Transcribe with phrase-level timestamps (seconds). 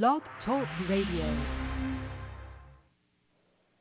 [0.00, 1.28] Blog Talk Radio.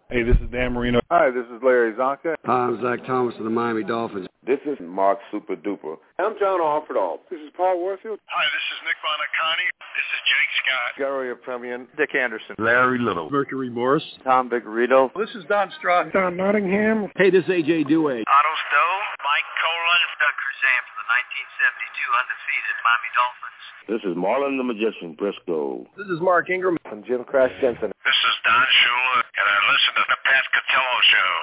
[0.09, 0.99] Hey, this is Dan Marino.
[1.09, 2.35] Hi, this is Larry Csonka.
[2.43, 4.27] Hi, I'm Zach Thomas of the Miami Dolphins.
[4.45, 5.95] This is Mark Super Duper.
[6.19, 7.19] I'm John Offerdahl.
[7.31, 8.19] This is Paul Warfield.
[8.27, 9.67] Hi, this is Nick Buoniconti.
[9.95, 10.91] This is Jake Scott.
[10.99, 11.87] Garo Yepremian.
[11.95, 12.55] Dick Anderson.
[12.59, 13.29] Larry Little.
[13.31, 14.03] Mercury Morris.
[14.25, 15.11] Tom Vigorito.
[15.15, 16.11] This is Don Strock.
[16.11, 17.07] Don Nottingham.
[17.15, 18.19] Hey, this is AJ Duhe.
[18.27, 18.99] Otto Stowe.
[19.23, 20.01] Mike Kolen.
[20.19, 23.63] Doug Crusan from the 1972 undefeated Miami Dolphins.
[23.87, 25.85] This is Marlon the Magician Briscoe.
[25.97, 26.77] This is Mark Ingram.
[26.85, 27.91] I'm Jim Crash Jensen.
[28.05, 31.33] This is Don Shula, and I listen to the Pat Catello Show.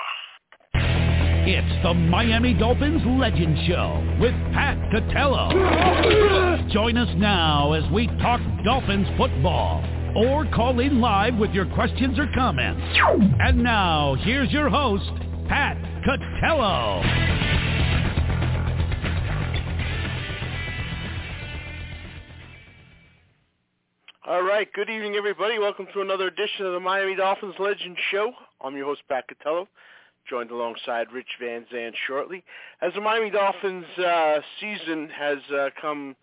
[1.50, 6.70] It's the Miami Dolphins Legend Show with Pat Catello.
[6.70, 9.82] Join us now as we talk Dolphins football
[10.14, 12.82] or call in live with your questions or comments.
[13.40, 15.10] And now, here's your host,
[15.48, 17.67] Pat Catello.
[24.28, 25.58] All right, good evening, everybody.
[25.58, 28.32] Welcome to another edition of the Miami Dolphins Legend Show.
[28.60, 29.66] I'm your host, Pat Catello,
[30.28, 32.44] joined alongside Rich Van Zandt shortly.
[32.82, 36.14] As the Miami Dolphins uh, season has uh, come,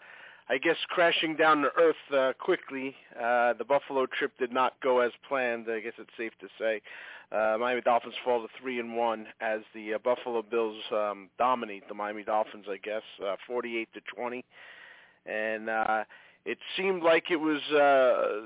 [0.49, 4.99] I guess, crashing down to earth uh, quickly, uh, the Buffalo trip did not go
[4.99, 5.65] as planned.
[5.67, 6.83] I guess it's safe to say.
[7.31, 11.87] Uh, Miami Dolphins fall to three and one as the uh, Buffalo Bills um, dominate
[11.87, 12.65] the Miami Dolphins.
[12.69, 13.01] I guess
[13.47, 14.45] 48 to 20,
[15.25, 15.69] and
[16.45, 18.41] it seemed like it was uh,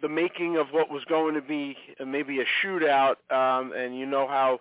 [0.00, 3.16] the making of what was going to be maybe a shootout.
[3.30, 4.60] Um, and you know how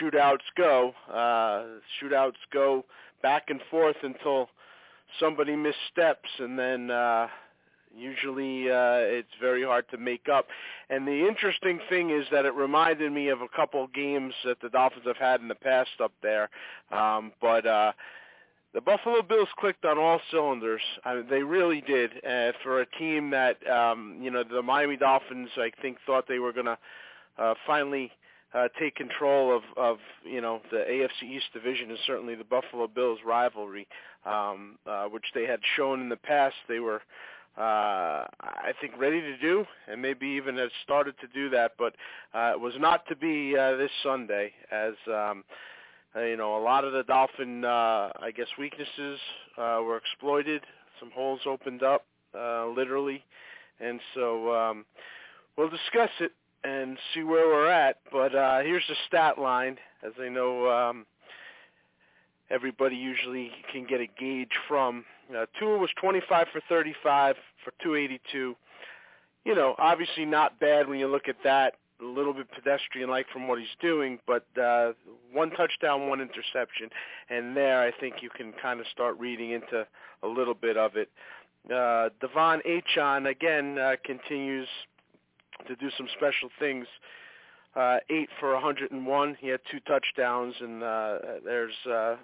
[0.00, 0.92] shootouts go.
[1.10, 2.84] Uh, shootouts go
[3.22, 4.48] back and forth until
[5.20, 7.28] somebody missteps, and then uh,
[7.94, 10.46] usually uh, it's very hard to make up.
[10.90, 14.68] And the interesting thing is that it reminded me of a couple games that the
[14.68, 16.50] Dolphins have had in the past up there.
[16.90, 17.92] Um, but uh,
[18.74, 20.82] the Buffalo Bills clicked on all cylinders.
[21.04, 22.10] I mean, they really did.
[22.24, 26.38] Uh, for a team that, um, you know, the Miami Dolphins, I think, thought they
[26.38, 26.78] were going to
[27.38, 28.12] uh, finally
[28.52, 32.86] uh, take control of, of, you know, the AFC East division and certainly the Buffalo
[32.86, 33.86] Bills rivalry,
[34.26, 36.56] um, uh, which they had shown in the past.
[36.68, 37.02] They were,
[37.56, 41.94] uh, I think, ready to do, and maybe even had started to do that, but
[42.34, 44.94] uh, it was not to be uh, this Sunday as.
[45.06, 45.44] Um,
[46.16, 49.18] you know, a lot of the Dolphin, uh, I guess, weaknesses
[49.56, 50.62] uh, were exploited.
[51.00, 52.04] Some holes opened up,
[52.36, 53.22] uh, literally,
[53.80, 54.84] and so um,
[55.56, 56.32] we'll discuss it
[56.64, 57.98] and see where we're at.
[58.10, 61.06] But uh, here's the stat line, as I know um,
[62.50, 65.04] everybody usually can get a gauge from.
[65.30, 68.56] Uh, Tua was 25 for 35 for 282.
[69.44, 73.48] You know, obviously not bad when you look at that a little bit pedestrian-like from
[73.48, 74.92] what he's doing, but uh,
[75.32, 76.90] one touchdown, one interception,
[77.28, 79.86] and there I think you can kind of start reading into
[80.22, 81.08] a little bit of it.
[81.66, 84.68] Uh, De'Von Achane again uh, continues
[85.66, 86.86] to do some special things.
[87.76, 89.36] Uh, eight for 101.
[89.40, 92.16] He had two touchdowns, and uh, there's uh,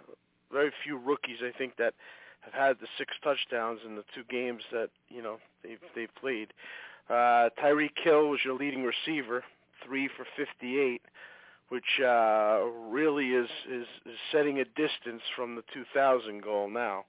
[0.50, 1.94] very few rookies I think that
[2.40, 6.52] have had the six touchdowns in the two games that you know they've they've played.
[7.08, 9.44] Uh, Tyreek Hill was your leading receiver,
[9.84, 11.02] three for 58,
[11.68, 17.04] which uh, really is, is is setting a distance from the 2,000 goal now.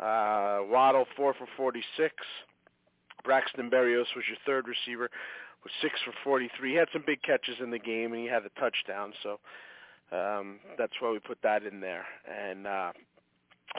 [0.00, 2.14] Uh, Waddle four for 46.
[3.24, 5.08] Braxton Berrios was your third receiver,
[5.62, 6.70] with six for 43.
[6.70, 9.38] He had some big catches in the game, and he had a touchdown, so
[10.10, 12.04] um, that's why we put that in there.
[12.26, 12.92] And uh,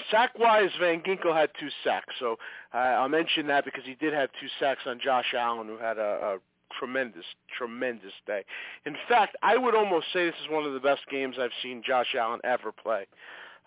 [0.09, 2.37] Sack-wise, Van Ginkel had two sacks, so
[2.73, 5.97] uh, I'll mention that because he did have two sacks on Josh Allen, who had
[5.97, 6.37] a, a
[6.79, 7.25] tremendous,
[7.57, 8.43] tremendous day.
[8.85, 11.81] In fact, I would almost say this is one of the best games I've seen
[11.85, 13.05] Josh Allen ever play.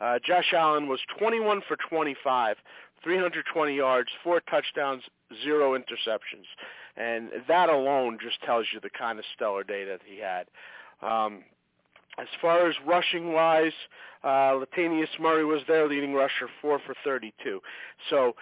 [0.00, 2.56] Uh, Josh Allen was 21 for 25,
[3.02, 5.02] 320 yards, four touchdowns,
[5.42, 6.46] zero interceptions.
[6.96, 10.46] And that alone just tells you the kind of stellar day that he had.
[11.02, 11.44] Um,
[12.18, 13.72] as far as rushing wise,
[14.24, 17.60] uh, Latavius Murray was their leading rusher, four for 32.
[18.08, 18.34] So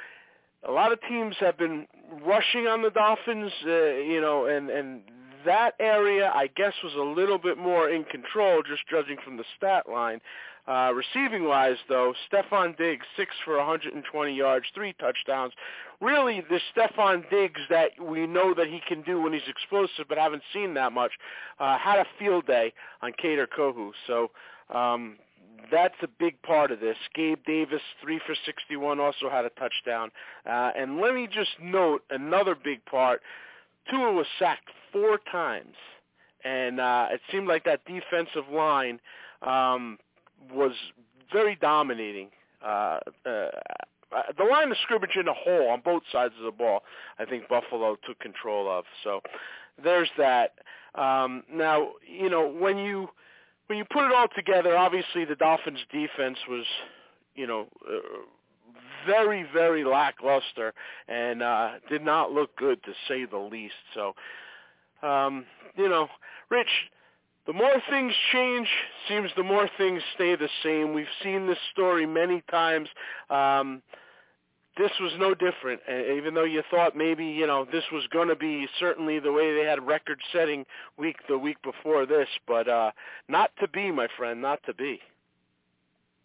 [0.67, 1.87] a lot of teams have been
[2.25, 5.01] rushing on the Dolphins, uh, you know, and and
[5.45, 9.45] that area I guess was a little bit more in control, just judging from the
[9.57, 10.21] stat line.
[10.67, 15.53] Uh, receiving wise, though, Stefon Diggs six for 120 yards, three touchdowns.
[16.01, 20.17] Really, the Stefon Diggs that we know that he can do when he's explosive, but
[20.17, 21.13] haven't seen that much,
[21.61, 22.73] uh, had a field day
[23.03, 23.91] on Kader Kohou.
[24.07, 24.31] So
[24.75, 25.17] um,
[25.71, 26.97] that's a big part of this.
[27.15, 30.11] Gabe Davis, three for 61, also had a touchdown.
[30.47, 33.21] Uh, and let me just note another big part.
[33.91, 35.75] Tua was sacked four times,
[36.45, 39.01] and uh, it seemed like that defensive line
[39.43, 39.99] um,
[40.53, 40.73] was
[41.33, 42.29] very dominating.
[42.65, 43.49] Uh, uh,
[44.15, 46.83] uh, the line of scrimmage in a hole on both sides of the ball.
[47.19, 48.85] I think Buffalo took control of.
[49.03, 49.21] So
[49.83, 50.55] there's that.
[50.95, 53.09] Um, now you know when you
[53.67, 56.65] when you put it all together, obviously the Dolphins' defense was
[57.35, 57.67] you know.
[57.87, 57.99] Uh,
[59.07, 60.73] very, very lackluster
[61.09, 63.75] and uh did not look good to say the least.
[63.93, 64.15] So
[65.03, 65.45] um,
[65.77, 66.09] you know,
[66.51, 66.69] Rich,
[67.47, 68.69] the more things change,
[69.09, 70.95] seems the more things stay the same.
[70.95, 72.89] We've seen this story many times.
[73.29, 73.83] Um,
[74.77, 75.81] this was no different.
[75.89, 79.55] Even though you thought maybe you know this was going to be certainly the way
[79.55, 80.67] they had record-setting
[80.99, 82.91] week the week before this, but uh,
[83.29, 85.01] not to be, my friend, not to be.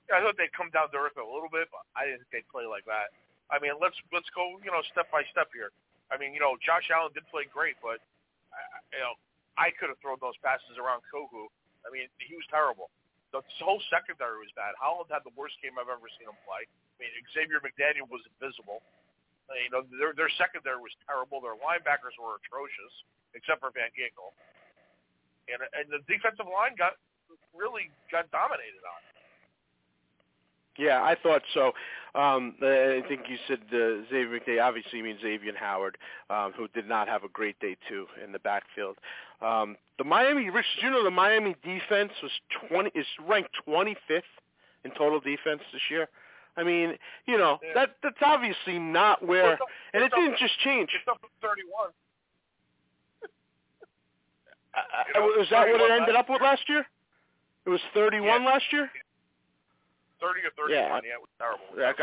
[0.09, 2.49] I thought they'd come down to earth a little bit, but I didn't think they'd
[2.49, 3.13] play like that.
[3.53, 5.69] I mean, let's let's go, you know, step by step here.
[6.09, 8.01] I mean, you know, Josh Allen did play great, but
[8.49, 9.13] uh, you know,
[9.57, 11.49] I could have thrown those passes around Kohou.
[11.85, 12.89] I mean, he was terrible.
[13.29, 14.73] The whole secondary was bad.
[14.81, 16.65] Holland had the worst game I've ever seen him play.
[16.99, 18.83] I mean, Xavier McDaniel was invisible.
[19.47, 21.39] Uh, you know, their their secondary was terrible.
[21.39, 22.93] Their linebackers were atrocious,
[23.33, 24.35] except for Van Ginkel.
[25.47, 26.99] And and the defensive line got
[27.55, 28.99] really got dominated on.
[30.77, 31.73] Yeah, I thought so.
[32.15, 34.61] Um, I think you said uh, Xavier McDay.
[34.61, 35.97] Obviously, you mean Xavier Howard,
[36.29, 38.97] um, who did not have a great day too in the backfield.
[39.41, 42.31] Um, the Miami, Rich, you know the Miami defense was
[42.67, 44.21] twenty is ranked 25th
[44.85, 46.07] in total defense this year?
[46.59, 47.73] I mean, you know Yeah.
[47.75, 49.59] that that's obviously not where, up-
[49.93, 50.89] and it didn't just change.
[50.93, 51.89] It's up to 31.
[54.75, 56.85] Uh, You know, was that what it ended up with last year?
[57.65, 58.47] It was 31 Yeah.
[58.49, 58.89] last year.
[60.21, 60.71] 30 or 31.
[60.71, 60.99] Yeah.
[61.09, 61.65] Yeah, it was terrible.
[61.77, 61.93] Yeah,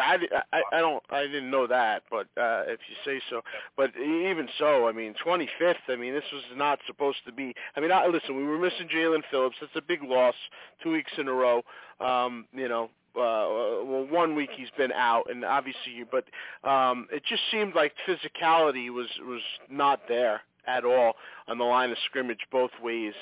[0.53, 3.43] I, I, I don't I didn't know that, but uh, if you say so.
[3.77, 5.75] But even so, I mean, 25th.
[5.89, 7.55] I mean, this was not supposed to be.
[7.77, 9.57] I mean, I, listen, we were missing Jaelan Phillips.
[9.61, 10.35] That's a big loss.
[10.83, 11.63] Two weeks in a row.
[12.01, 16.25] Um, you know, uh, well, one week he's been out, and obviously, but
[16.69, 21.15] um, it just seemed like physicality was was not there at all
[21.49, 23.15] on the line of scrimmage both ways.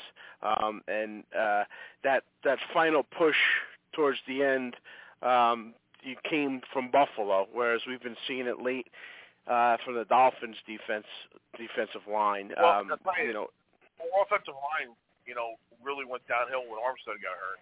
[0.42, 1.64] Um, and uh,
[2.02, 3.36] that that final push
[3.94, 4.76] towards the end
[5.22, 8.86] um, you came from Buffalo, whereas we've been seeing it late
[9.48, 11.06] uh, from the Dolphins' defense
[11.56, 12.52] defensive line.
[12.56, 12.92] Well, um,
[13.24, 13.48] you know,
[13.98, 14.94] The offensive line,
[15.26, 17.60] you know, really went downhill when Armstead got hurt.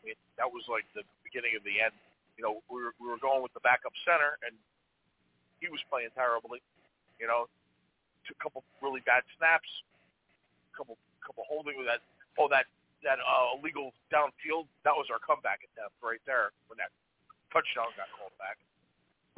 [0.00, 1.92] I mean, that was like the beginning of the end.
[2.40, 4.56] You know, we were we were going with the backup center, and
[5.60, 6.64] he was playing terribly.
[7.20, 7.52] You know,
[8.24, 9.68] took a couple really bad snaps,
[10.72, 12.00] couple couple holding with that.
[12.40, 12.64] Oh, that
[13.04, 14.64] that uh, illegal downfield.
[14.88, 16.92] That was our comeback attempt right there when that
[17.52, 18.56] touchdown got called back.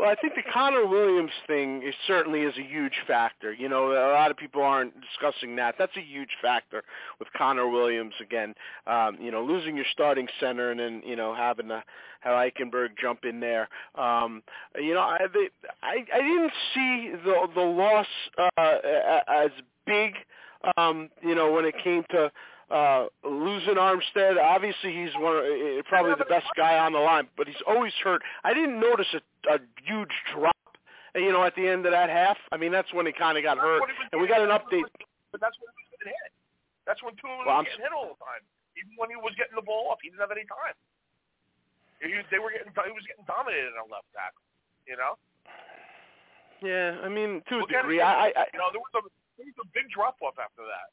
[0.02, 3.52] Well, I think the Connor Williams thing is certainly is a huge factor.
[3.52, 5.76] You know, a lot of people aren't discussing that.
[5.78, 6.82] That's a huge factor
[7.20, 8.52] with Connor Williams again.
[8.88, 11.84] Um, you know, losing your starting center and then you know having to
[12.18, 13.68] have Eichenberg jump in there.
[13.94, 14.42] Um,
[14.74, 15.50] you know, I they,
[15.84, 18.06] I I didn't see the the loss
[18.58, 18.78] uh,
[19.32, 19.50] as
[19.86, 20.14] big.
[20.76, 22.32] Um, you know, when it came to
[22.72, 27.28] uh, losing Armstead, obviously he's one of, uh, probably the best guy on the line,
[27.36, 28.22] but he's always hurt.
[28.44, 29.20] I didn't notice a,
[29.52, 30.56] a huge drop,
[31.14, 32.40] uh, you know, at the end of that half.
[32.50, 34.88] I mean, that's when he kind of got hurt, was and we got an update.
[35.30, 36.32] But that's when he was getting hit.
[36.88, 38.40] That's when was Well, I'm getting hit all the time.
[38.80, 40.72] Even when he was getting the ball up, he didn't have any time.
[42.00, 44.40] He, they were getting he was getting dominated on left tackle.
[44.88, 45.14] You know,
[46.64, 48.08] Yeah, I mean, to a Look degree, it.
[48.08, 49.02] I, I, you know there was a
[49.36, 50.90] there was a big drop off after that.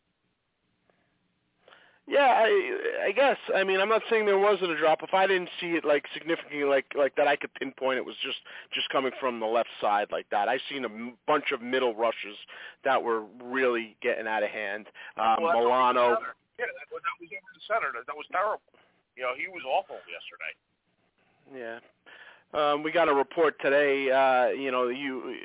[2.10, 3.38] Yeah, I, I guess.
[3.56, 5.04] I mean, I'm not saying there wasn't a drop.
[5.04, 8.16] If I didn't see it like significantly, like like that, I could pinpoint it was
[8.24, 8.40] just
[8.74, 10.50] just coming from the left side like that.
[10.50, 12.36] I seen a m- bunch of middle rushes
[12.84, 14.88] that were really getting out of hand.
[15.18, 16.18] Um, Well, Milano.
[16.58, 17.90] Yeah, that was, that was over the center.
[17.94, 18.60] That, that was terrible.
[19.16, 20.54] You know, he was awful yesterday.
[21.54, 21.78] Yeah.
[22.52, 24.10] Um, we got a report today.
[24.10, 25.36] Uh, you know, you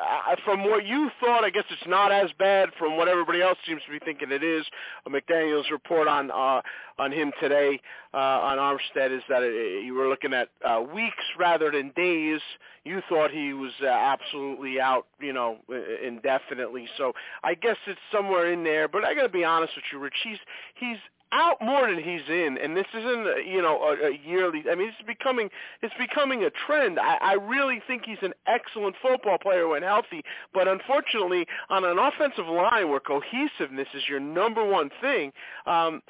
[0.00, 2.68] uh, from what you thought, I guess it's not as bad.
[2.78, 4.64] From what everybody else seems to be thinking it is.
[5.04, 6.62] Uh, McDaniel's report on uh,
[6.98, 7.80] on him today
[8.12, 12.40] uh, on Armstead is that it, you were looking at uh, weeks rather than days.
[12.84, 15.56] You thought he was uh, absolutely out, you know,
[16.04, 16.86] indefinitely.
[16.96, 18.86] So I guess it's somewhere in there.
[18.86, 20.14] But I got to be honest with you, Rich.
[20.22, 20.38] He's
[20.74, 20.98] he's
[21.34, 24.62] out more than he's in, and this isn't uh, you know a, a yearly.
[24.70, 25.50] I mean, it's becoming
[25.82, 26.98] it's becoming a trend.
[26.98, 30.22] I, I really think he's an excellent football player when healthy,
[30.54, 35.32] but unfortunately, on an offensive line where cohesiveness is your number one thing,
[35.66, 36.00] um,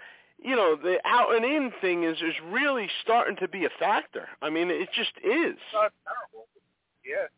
[0.42, 4.28] you know the out and in thing is is really starting to be a factor.
[4.42, 5.56] I mean, it just is.
[5.72, 6.46] Terrible.
[7.04, 7.28] Yeah,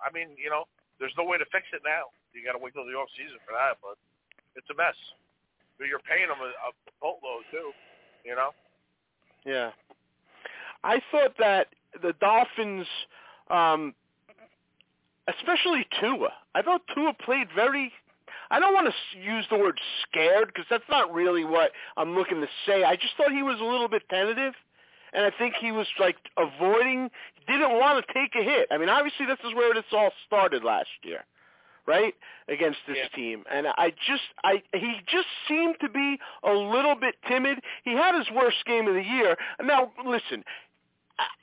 [0.00, 0.64] I mean, you know,
[0.98, 2.08] there's no way to fix it now.
[2.32, 3.94] You got to wait till the off season for that, but
[4.56, 4.96] it's a mess.
[5.78, 7.70] But you're paying him a, a boatload too.
[8.24, 8.50] You know.
[9.44, 9.70] Yeah.
[10.82, 11.68] I thought that
[12.02, 12.86] the Dolphins
[13.50, 13.94] um
[15.28, 16.30] especially Tua.
[16.54, 17.92] I thought Tua played very.
[18.50, 22.40] I don't want to use the word scared because that's not really what I'm looking
[22.40, 22.84] to say.
[22.84, 24.52] I just thought he was a little bit tentative,
[25.12, 27.10] and I think he was like avoiding.
[27.46, 28.68] Didn't want to take a hit.
[28.70, 31.24] I mean, obviously this is where this all started last year,
[31.86, 32.14] right?
[32.48, 33.08] Against this Yeah.
[33.08, 37.60] team, and I just, I he just seemed to be a little bit timid.
[37.84, 39.36] He had his worst game of the year.
[39.62, 40.44] Now, listen,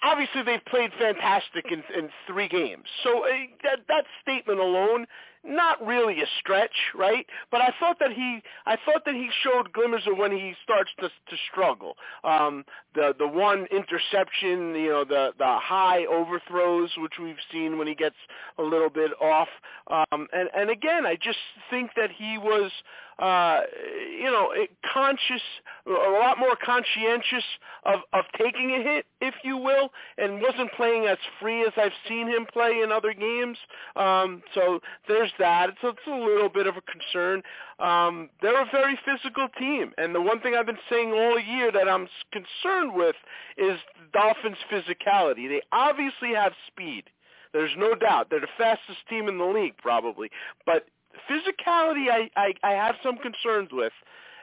[0.03, 2.83] obviously they've played fantastic in, in three games.
[3.03, 3.29] So uh,
[3.63, 5.05] that that statement alone,
[5.43, 7.25] not really a stretch, right?
[7.49, 10.91] But I thought that he, I thought that he showed glimmers of when he starts
[10.99, 11.95] to to struggle.
[12.23, 17.87] Um, the the one interception, you know, the the high overthrows, which we've seen when
[17.87, 18.15] he gets
[18.57, 19.49] a little bit off.
[19.89, 22.71] Um, and and again, I just think that he was.
[23.19, 23.61] Uh,
[24.17, 24.51] you know,
[24.91, 25.43] conscious,
[25.85, 27.43] a lot more conscientious
[27.85, 31.91] of, of taking a hit, if you will, and wasn't playing as free as I've
[32.07, 33.59] seen him play in other games.
[33.95, 35.69] Um, so there's that.
[35.69, 37.41] It's, it's a little bit of a concern.
[37.79, 41.71] Um, they're a very physical team, and the one thing I've been saying all year
[41.71, 43.15] that I'm concerned with
[43.57, 45.47] is the Dolphins' physicality.
[45.47, 47.05] They obviously have speed.
[47.53, 48.29] There's no doubt.
[48.29, 50.29] They're the fastest team in the league, probably.
[50.65, 50.85] But
[51.29, 53.93] physicality I, I, I have some concerns with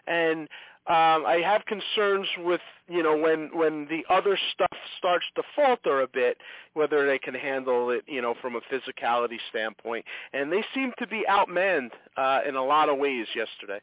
[0.06, 0.48] and
[0.88, 6.00] um, I have concerns with you know when when the other stuff starts to falter
[6.00, 6.38] a bit
[6.74, 11.06] whether they can handle it you know from a physicality standpoint and they seem to
[11.06, 13.80] be outmanned uh, in a lot of ways yesterday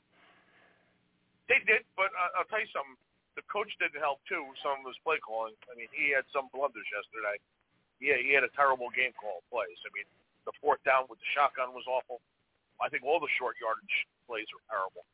[1.49, 2.97] They did, but uh, I'll tell you something.
[3.37, 4.41] The coach didn't help too.
[4.65, 5.53] Some of his play calling.
[5.69, 7.37] I mean, he had some blunders yesterday.
[8.01, 9.77] He he had a terrible game call plays.
[9.85, 10.07] I mean,
[10.49, 12.21] the fourth down with the shotgun was awful.
[12.81, 15.05] I think all the short yardage plays were terrible.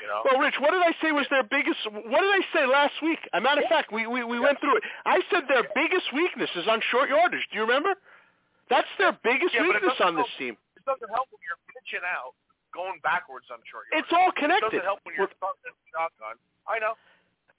[0.00, 0.22] You know.
[0.26, 1.78] Well, Rich, what did I say was their biggest?
[1.86, 3.20] What did I say last week?
[3.32, 4.84] As a matter of fact, we we, we went through it.
[5.06, 7.46] I said their biggest weakness is on short yardage.
[7.52, 7.94] Do you remember?
[8.68, 10.56] That's their biggest Yeah, weakness on this team.
[10.76, 12.32] It doesn't help when you're pitching out,
[12.74, 14.02] going backwards on short yardage.
[14.08, 14.72] It's all It connected.
[14.72, 16.36] doesn't help when you're starting shotgun.
[16.66, 16.96] I know.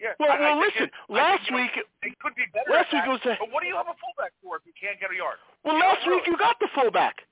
[0.01, 0.11] Yeah.
[0.19, 0.91] Well, I, well, I listen.
[0.91, 1.71] it- last know, week,
[2.03, 2.67] It could be better.
[2.67, 4.75] last week that, was a- But what do you have a fullback for if you
[4.75, 5.39] can't get a yard?
[5.63, 7.23] well, You last week you got the fullback.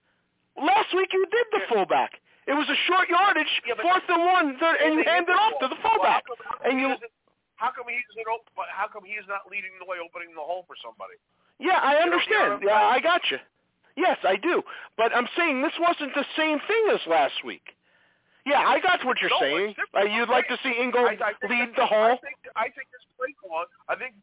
[0.56, 1.74] Last week you did the Yeah.
[1.76, 2.22] fullback.
[2.48, 5.56] It was a short yardage, Yeah, fourth and one, third, and you hand it off
[5.64, 6.28] to the fullback.
[6.28, 6.88] Well, how come- how And you,
[7.56, 8.28] How come he isn't?
[8.76, 11.16] how come he is not leading the way, opening the hole for somebody?
[11.60, 12.64] yeah, I You know- you know understand.
[12.64, 12.88] Yeah.
[12.88, 13.40] I got you.
[13.96, 14.64] Yes, I do.
[14.98, 17.76] But I'm saying this wasn't the same thing as last week.
[18.46, 19.76] Yeah, I got what you're No, saying.
[19.96, 22.14] Uh, you'd like to see Ingo I, I lead the hole.
[22.14, 23.66] I think, I think this play call.
[23.88, 24.16] I think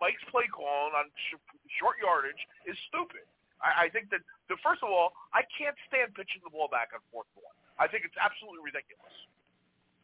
[0.00, 1.36] Mike's play calling on sh-
[1.78, 3.22] short yardage is stupid.
[3.62, 6.90] I, I think that the first of all, I can't stand pitching the ball back
[6.94, 7.33] on fourth and one.
[7.78, 9.14] I think it's absolutely ridiculous.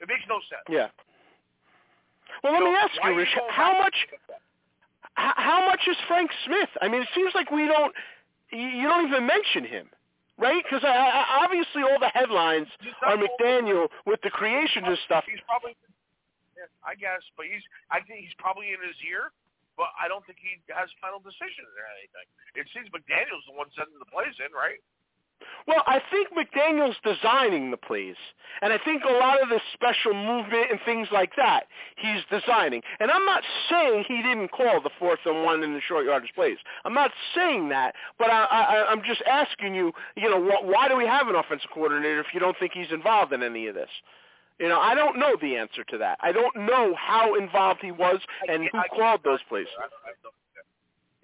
[0.01, 0.67] It makes no sense.
[0.69, 0.89] Yeah.
[2.43, 3.97] Well, let So me ask you, Rich, how much
[5.15, 6.71] how much is Frank Smith?
[6.81, 7.93] I mean, it seems like we don't
[8.51, 9.87] you don't even mention him,
[10.39, 10.63] right?
[10.63, 12.67] Because obviously all the headlines
[13.07, 15.25] are McDaniel with the creations and stuff.
[15.27, 15.77] He's probably,
[16.83, 17.63] I guess, but he's.
[17.91, 19.31] I think he's probably in his year,
[19.77, 22.27] but I don't think he has final decision or anything.
[22.57, 24.81] It seems McDaniel's the one sending the plays in, right?
[25.67, 28.17] Well, I think McDaniel's designing the plays,
[28.63, 32.83] and I think a lot of the special movement and things like that he's designing.
[32.99, 36.33] And I'm not saying he didn't call the fourth and one in the short yardage
[36.35, 36.59] plays.
[36.85, 40.89] I'm not saying that, but I, I, I'm just asking you, you know, wh- why
[40.89, 43.75] do we have an offensive coordinator if you don't think he's involved in any of
[43.75, 43.91] this?
[44.59, 46.19] You know, I don't know the answer to that.
[46.21, 49.67] I don't know how involved he was and who called those plays.
[49.81, 50.13] I, I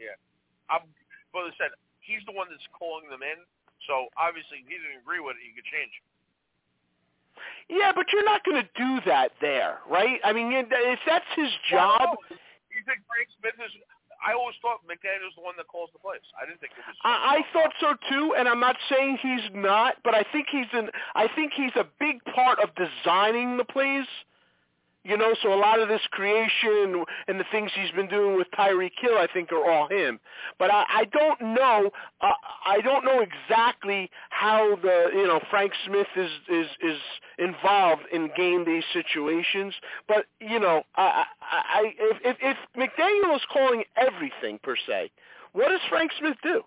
[0.01, 0.17] yeah,
[0.71, 0.81] I'm.
[1.37, 3.37] I said, he's the one that's calling them in.
[3.87, 5.95] So obviously, if he didn't agree with it, he could change.
[7.69, 10.21] Yeah, but you're not going to do that there, right?
[10.25, 13.73] I mean, if that's his job, You think Frank Smith is?
[14.25, 16.25] I always thought McDaniel's the one that calls the plays.
[16.41, 16.97] I didn't think it was.
[17.05, 20.71] I, I thought so too, and I'm not saying he's not, but I think he's
[20.73, 20.91] an.
[21.15, 24.07] I think he's a big part of designing the plays.
[25.07, 28.49] You know, so a lot of this creation and the things he's been doing with
[28.59, 30.19] Tyreek Hill, I think, are all him.
[30.59, 31.91] But I, I don't know.
[32.21, 32.33] Uh,
[32.67, 36.99] I don't know exactly how the you know Frank Smith is is is
[37.39, 39.75] involved in game day situations.
[40.09, 41.95] But you know, I, I, I
[42.25, 45.13] if, if McDaniel is calling everything per se,
[45.53, 46.63] what does Frank Smith do?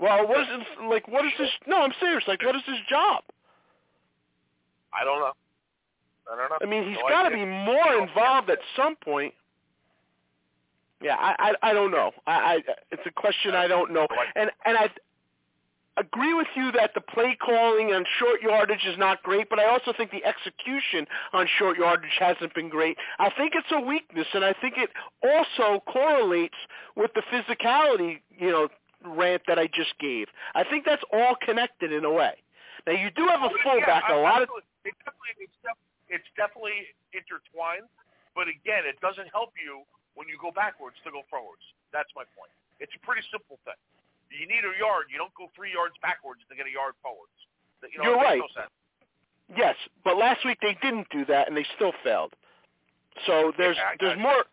[0.00, 1.06] Well, what is like?
[1.06, 1.50] What is this?
[1.68, 2.24] No, I'm serious.
[2.26, 3.22] Like, what is his job?
[4.92, 5.32] I don't know.
[6.32, 6.56] I don't know.
[6.62, 9.34] I mean, he's No got to be more involved at some point.
[11.02, 12.12] Yeah, I I, I don't know.
[12.26, 14.06] I, I it's a question I don't know,
[14.36, 14.90] and and I
[15.96, 19.64] agree with you that the play calling on short yardage is not great, but I
[19.66, 22.96] also think the execution on short yardage hasn't been great.
[23.18, 24.90] I think it's a weakness, and I think it
[25.22, 26.54] also correlates
[26.96, 28.68] with the physicality, you know,
[29.04, 30.28] rant that I just gave.
[30.54, 32.32] I think that's all connected in a way.
[32.86, 34.04] Now you do have a Oh, fullback.
[34.08, 34.48] yeah, a lot of
[34.84, 35.48] it definitely,
[36.10, 37.88] it's, definitely intertwined.
[38.34, 39.82] But again, it doesn't help you
[40.14, 41.62] when you go backwards to go forwards.
[41.90, 42.52] That's my point.
[42.78, 43.78] It's a pretty simple thing.
[44.30, 45.10] You need a yard.
[45.10, 47.34] You don't go three yards backwards to get a yard forwards.
[47.82, 48.38] You know, You're right.
[48.38, 48.46] No
[49.56, 49.74] yes,
[50.04, 52.34] but last week they didn't do that and they still failed.
[53.26, 54.44] So there's Yeah, there's more.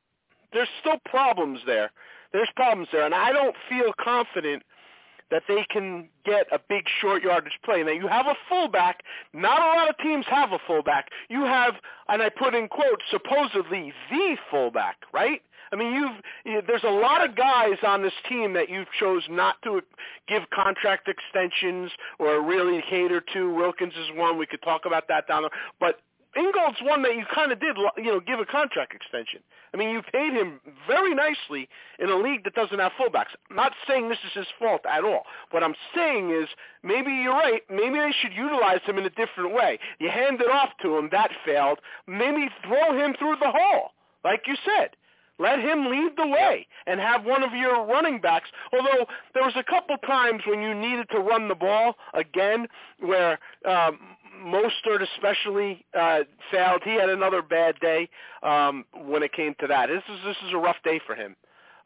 [0.54, 1.92] There's still problems there.
[2.34, 4.64] There's problems there, and I don't feel confident
[5.32, 7.84] that they can get a big short yardage play.
[7.84, 9.04] Now you have a fullback.
[9.34, 11.10] Not a lot of teams have a fullback.
[11.30, 11.76] You have,
[12.10, 15.42] and I put in quotes, supposedly the fullback, right?
[15.72, 19.24] I mean, you've you, there's a lot of guys on this team that you chose
[19.30, 19.82] not to
[20.28, 23.54] give contract extensions or really cater to.
[23.54, 24.38] Wilkins is one.
[24.38, 26.00] We could talk about that down there, but
[26.36, 29.40] Ingold's one that you kind of did, you know, give a contract extension.
[29.74, 31.70] I mean, you paid him very nicely
[32.00, 33.34] in a league that doesn't have fullbacks.
[33.50, 35.24] I'm not saying this is his fault at all.
[35.52, 36.48] What I'm saying is
[36.84, 37.62] maybe you're right.
[37.70, 39.80] Maybe they should utilize him in a different way.
[40.00, 41.10] You hand it off to him.
[41.12, 41.80] That failed.
[42.08, 43.92] Maybe throw him through the hole,
[44.24, 44.92] like you said.
[45.40, 48.50] Let him lead the way and have one of your running backs.
[48.74, 52.68] Although there was a couple times when you needed to run the ball again,
[53.00, 54.00] where um,
[54.40, 56.20] Mostert especially uh,
[56.52, 56.82] failed.
[56.84, 58.10] He had another bad day
[58.44, 59.88] um, when it came to that.
[59.90, 61.36] This is this is a rough day for him.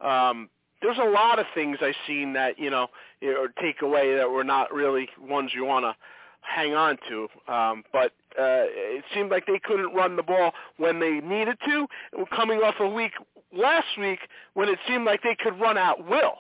[0.02, 0.50] Um,
[0.82, 2.88] there's a lot of things I've seen that you know
[3.24, 5.96] or take away that were not really ones you want to
[6.42, 7.28] hang on to.
[7.52, 11.88] Um, but uh, it seemed like they couldn't run the ball when they needed to.
[12.36, 13.14] Coming off a week
[13.56, 14.20] last week
[14.54, 16.40] when it seemed like they could run at will.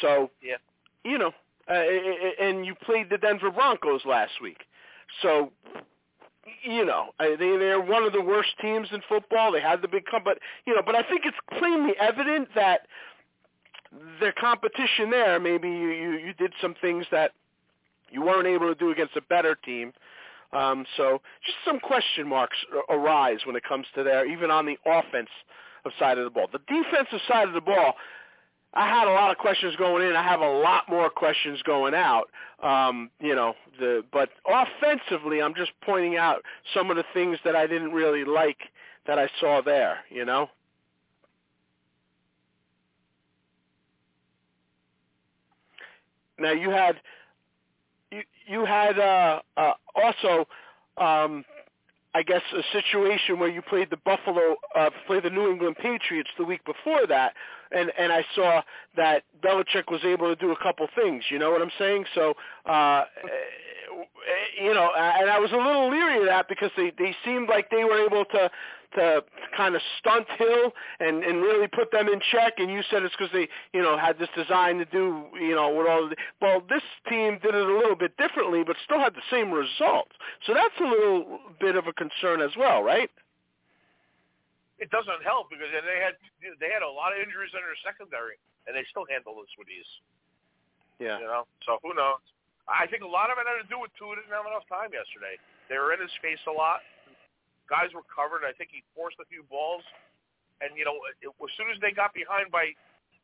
[0.00, 0.56] So Yeah.
[1.04, 1.32] you know,
[1.70, 4.58] uh, and you played the Denver Broncos last week.
[5.22, 5.52] So,
[6.64, 9.52] you know, they they're one of the worst teams in football.
[9.52, 12.86] They had the big come, but you know, but I think it's plainly evident that
[14.20, 15.38] their competition there.
[15.38, 17.32] Maybe you you, you did some things that
[18.10, 19.92] you weren't able to do against a better team.
[20.52, 22.56] Um, so just some question marks
[22.88, 25.28] arise when it comes to there, even on the offense
[25.84, 26.48] of side of the ball.
[26.52, 27.94] The defensive side of the ball,
[28.72, 30.14] I had a lot of questions going in.
[30.14, 32.30] I have a lot more questions going out.
[32.62, 37.56] Um, you know, the but offensively, I'm just pointing out some of the things that
[37.56, 38.58] I didn't really like
[39.06, 39.98] that I saw there.
[40.08, 40.48] You know.
[46.38, 46.96] Now you had
[48.12, 50.46] you you had uh, uh, also
[50.96, 51.44] um,
[52.14, 56.30] I guess a situation where you played the Buffalo, uh, played the New England Patriots
[56.38, 57.34] the week before that,
[57.72, 58.62] and and I saw
[58.96, 61.24] that Belichick was able to do a couple things.
[61.30, 62.04] You know what I'm saying?
[62.14, 62.34] So,
[62.66, 63.04] uh,
[64.60, 67.70] you know, and I was a little leery of that because they they seemed like
[67.70, 68.50] they were able to
[68.94, 69.22] to
[69.56, 72.54] kind of stunt Hill and and really put them in check.
[72.58, 75.74] And you said it's because they you know had this design to do you know
[75.74, 76.08] with all.
[76.08, 79.50] The, well, this team did it a little bit differently, but still had the same
[79.50, 80.12] results.
[80.46, 83.10] So that's a little bit of a concern as well, right?
[84.80, 88.40] It doesn't help because they had they had a lot of injuries in their secondary,
[88.64, 89.92] and they still handle this with ease.
[90.96, 91.20] Yeah.
[91.20, 92.24] You know, so who knows?
[92.64, 94.92] I think a lot of it had to do with Tua didn't have enough time
[94.92, 95.36] yesterday.
[95.68, 96.80] They were in his face a lot.
[97.68, 98.42] Guys were covered.
[98.42, 99.84] I think he forced a few balls,
[100.64, 102.72] and you know, it, as soon as they got behind by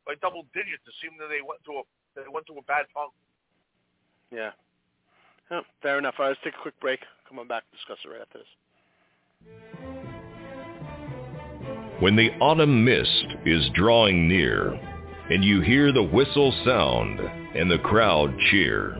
[0.05, 2.85] by double digits, it seemed that they went to a they went to a bad
[2.93, 3.13] funk.
[4.29, 4.53] Yeah.
[5.49, 6.15] Oh, fair enough.
[6.21, 7.01] All right, let's take a quick break.
[7.27, 7.63] Come on back.
[7.73, 9.86] Discuss it right after this.
[11.99, 14.71] When the autumn mist is drawing near
[15.31, 18.95] and you hear the whistle sound and the crowd cheer,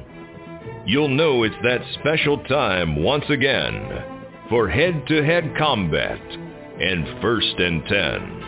[0.85, 4.03] you'll know it's that special time once again
[4.49, 6.19] for head-to-head combat
[6.81, 8.43] and first and ten.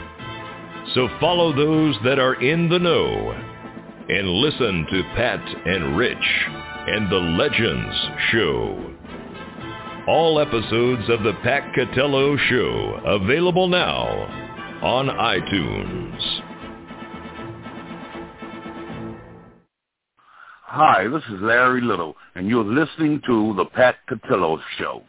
[0.95, 3.31] So follow those that are in the know
[4.09, 6.17] and listen to Pat and Rich
[6.87, 7.95] and the Legends
[8.31, 8.95] Show.
[10.09, 14.07] All episodes of the Pat Catello Show available now
[14.81, 16.19] on iTunes.
[20.63, 25.03] Hi, this is Larry Little, and you're listening to the Pat Catello Show.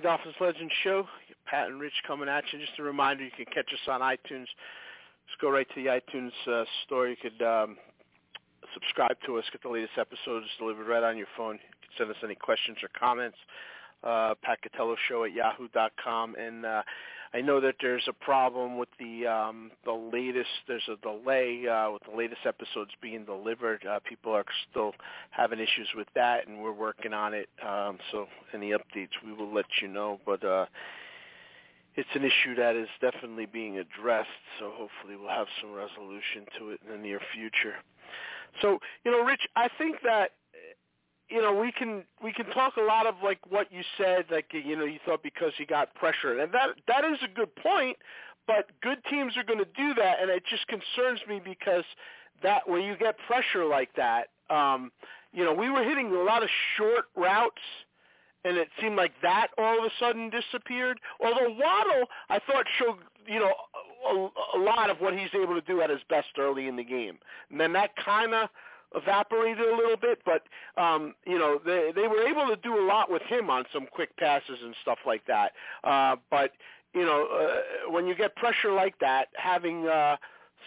[0.03, 1.07] Dolphins Legends Show.
[1.45, 2.59] Pat and Rich coming at you.
[2.59, 4.47] Just a reminder, you can catch us on iTunes.
[5.27, 7.07] Just go right to the iTunes uh, store.
[7.07, 7.77] You could um,
[8.73, 11.55] subscribe to us, get the latest episodes delivered right on your phone.
[11.55, 13.37] You can send us any questions or comments.
[14.03, 16.35] Uh, Pat Catello Show at yahoo.com.
[16.35, 16.83] And uh,
[17.35, 20.49] I know that there's a problem with the um, the latest.
[20.67, 23.83] There's a delay uh, with the latest episodes being delivered.
[23.85, 24.93] Uh, people are still
[25.31, 27.49] having issues with that, and we're working on it.
[27.67, 30.19] Um, so any updates, we will let you know.
[30.27, 30.67] But uh,
[31.95, 34.29] it's an issue that is definitely being addressed.
[34.59, 37.75] So hopefully we'll have some resolution to it in the near future.
[38.61, 40.31] So you know, Rich, I think that
[41.33, 44.45] you know, we can we can talk a lot of like what you said, like
[44.51, 47.97] you know, you thought because he got pressure, and that that is a good point.
[48.45, 51.85] But good teams are going to do that, and it just concerns me because
[52.43, 54.91] that when you get pressure like that, um,
[55.31, 57.61] you know, we were hitting a lot of short routes,
[58.45, 60.99] and it seemed like that all of a sudden disappeared.
[61.19, 63.53] Although Waddle, I thought showed you know
[64.07, 66.83] a, a lot of what he's able to do at his best early in the
[66.83, 67.17] game,
[67.49, 68.49] and then that kind of
[68.95, 70.43] evaporated a little bit, but
[70.81, 73.87] um, you know they they were able to do a lot with him on some
[73.91, 75.51] quick passes and stuff like that.
[75.83, 76.51] Uh, but
[76.93, 80.17] you know uh, when you get pressure like that, having uh,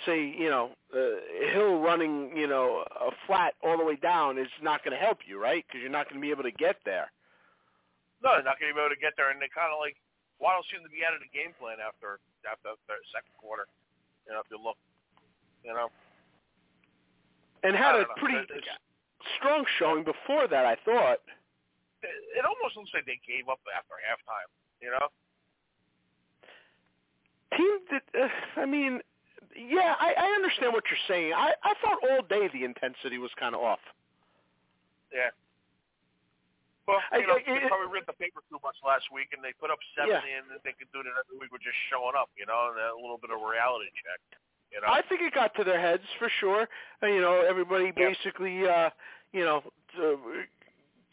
[0.04, 4.48] say you know uh, Hill running you know a flat all the way down is
[4.62, 5.64] not going to help you, right?
[5.66, 7.10] Because you're not going to be able to get there.
[8.24, 9.96] No, they're not going to be able to get there, and they kind of like
[10.40, 13.66] Waddle seemed to be out of the game plan after after the second quarter.
[14.26, 14.76] You know, if you look,
[15.62, 15.88] you know
[17.66, 18.14] and had a know.
[18.16, 18.38] pretty
[19.38, 20.64] strong showing before that.
[20.64, 21.18] I thought.
[22.02, 24.50] it, almost looks like they gave up after halftime.
[24.80, 25.08] You know.
[27.56, 29.00] Team that uh, I mean,
[29.54, 31.32] yeah, I, I understand what you're saying.
[31.32, 33.80] I I thought all day the intensity was kind of off.
[35.14, 35.30] Yeah.
[36.86, 39.42] Well, you know, I- they it- probably read the paper too much last week, and
[39.42, 40.38] they put up seventy, Yeah.
[40.42, 42.94] and they could do it every week with just showing up, you know, and a
[42.98, 44.20] little bit of reality check.
[44.76, 46.68] You know, I think it got to their heads for sure.
[47.02, 48.90] Uh, you know, everybody basically, uh,
[49.32, 49.62] you know,
[49.98, 50.16] uh,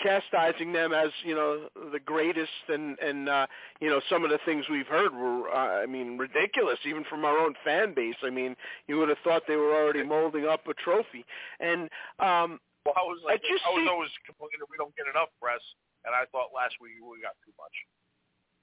[0.01, 3.47] chastising them as you know the greatest, and and uh,
[3.79, 7.23] you know some of the things we've heard were, uh, I mean, ridiculous, even from
[7.23, 8.19] our own fan base.
[8.21, 11.23] I mean, you would have thought they were already molding up a trophy,
[11.61, 11.83] and
[12.19, 15.07] um, well, I was like, I just I was see- always complaining we don't get
[15.07, 15.63] enough press,
[16.03, 17.71] and I thought last week we got too much.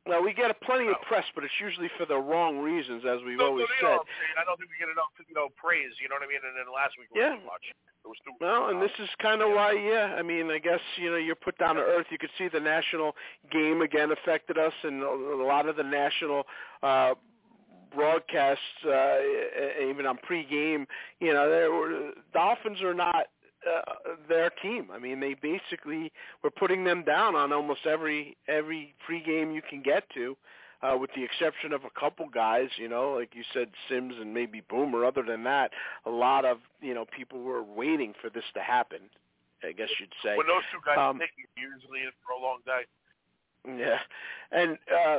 [0.06, 3.20] Well, we get a plenty of press, but it's usually for the wrong reasons, as
[3.24, 3.98] we've No, always no, said.
[4.40, 5.92] I don't think we get enough, you know, praise.
[6.00, 6.40] You know what I mean?
[6.42, 7.36] And then last week was Yeah.
[7.36, 7.64] too much.
[8.04, 8.32] It was too.
[8.40, 10.16] Well, and this is kind of why, yeah.
[10.16, 12.06] I mean, I guess you know you're put down to earth.
[12.10, 13.14] You could see the national
[13.50, 16.46] game again affected us, and a a lot of the national
[16.82, 17.14] uh,
[17.94, 19.18] broadcasts, uh,
[19.82, 20.86] even on pregame,
[21.20, 23.26] you know, there were Dolphins are not
[23.68, 24.88] uh, their team.
[24.92, 29.82] I mean, they basically were putting them down on almost every every pregame you can
[29.82, 30.36] get to.
[30.82, 34.32] Uh, with the exception of a couple guys, you know, like you said, Sims and
[34.32, 35.04] maybe Boomer.
[35.04, 35.72] Other than that,
[36.06, 39.00] a lot of you know people were waiting for this to happen.
[39.62, 40.38] I guess you'd say.
[40.38, 42.86] When those two guys Um, pick, usually is for a long day.
[43.68, 43.98] Yeah,
[44.52, 45.18] and uh,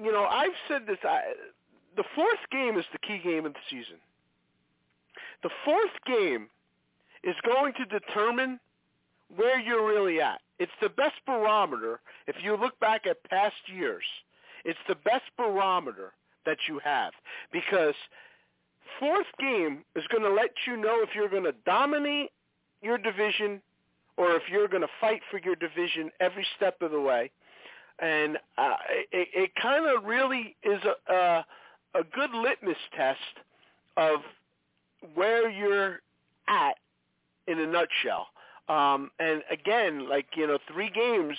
[0.00, 0.98] you know I've said this.
[1.02, 1.32] I,
[1.96, 3.96] the fourth game is the key game of the season.
[5.42, 6.48] The fourth game
[7.24, 8.58] is going to determine
[9.36, 10.40] where you're really at.
[10.58, 12.00] It's the best barometer.
[12.26, 14.04] If you look back at past years,
[14.64, 16.12] it's the best barometer
[16.46, 17.12] that you have
[17.52, 17.94] because
[18.98, 22.30] fourth game is going to let you know if you're going to dominate
[22.82, 23.60] your division
[24.16, 27.30] or if you're going to fight for your division every step of the way.
[28.00, 28.76] And uh,
[29.12, 31.44] it, it kind of really is a, a
[31.94, 33.18] a good litmus test
[33.96, 34.20] of
[35.14, 36.00] where you're
[36.48, 36.74] at
[37.50, 38.28] in a nutshell.
[38.68, 41.36] Um, and again, like you know, three games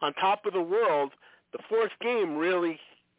[0.00, 1.12] on top of the world,
[1.52, 2.78] the fourth game really,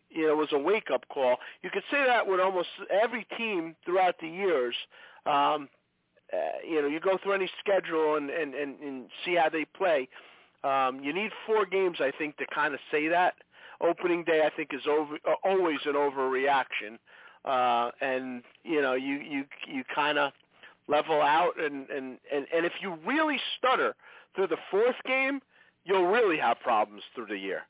[0.10, 1.38] you know, was a wake-up call.
[1.62, 4.76] You could say that with almost every team throughout the years.
[5.26, 5.70] Um,
[6.34, 9.66] uh, you know, you go through any schedule and, and, and, and see how they
[9.66, 10.08] play.
[10.64, 13.34] Um, you need four games, I think, to kind of say that.
[13.82, 17.00] Opening day, I think, is over, uh, always an overreaction,
[17.46, 20.32] uh, and you know, you you you kind of
[20.92, 23.96] level out, and, and and and if you really stutter
[24.36, 25.40] through the fourth game,
[25.86, 27.62] you'll really have problems through the year.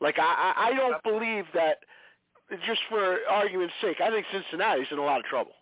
[0.00, 1.78] Like I I don't believe that.
[2.66, 5.52] Just for argument's sake, I think Cincinnati's in a lot of trouble.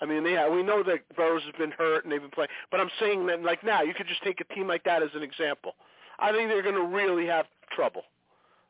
[0.00, 2.80] I mean, yeah, we know that Burrows has been hurt and they've been playing, but
[2.80, 5.22] I'm saying that like now you could just take a team like that as an
[5.22, 5.76] example.
[6.18, 8.02] I think they're going to really have trouble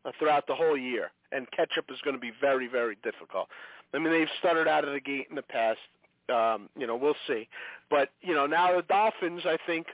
[0.04, 3.48] uh, throughout the whole year, and catch up is going to be very, very difficult.
[3.94, 5.80] I mean, they've stuttered out of the gate in the past.
[6.28, 7.48] Um, you know, we'll see,
[7.90, 9.86] but you know, now the Dolphins, I think,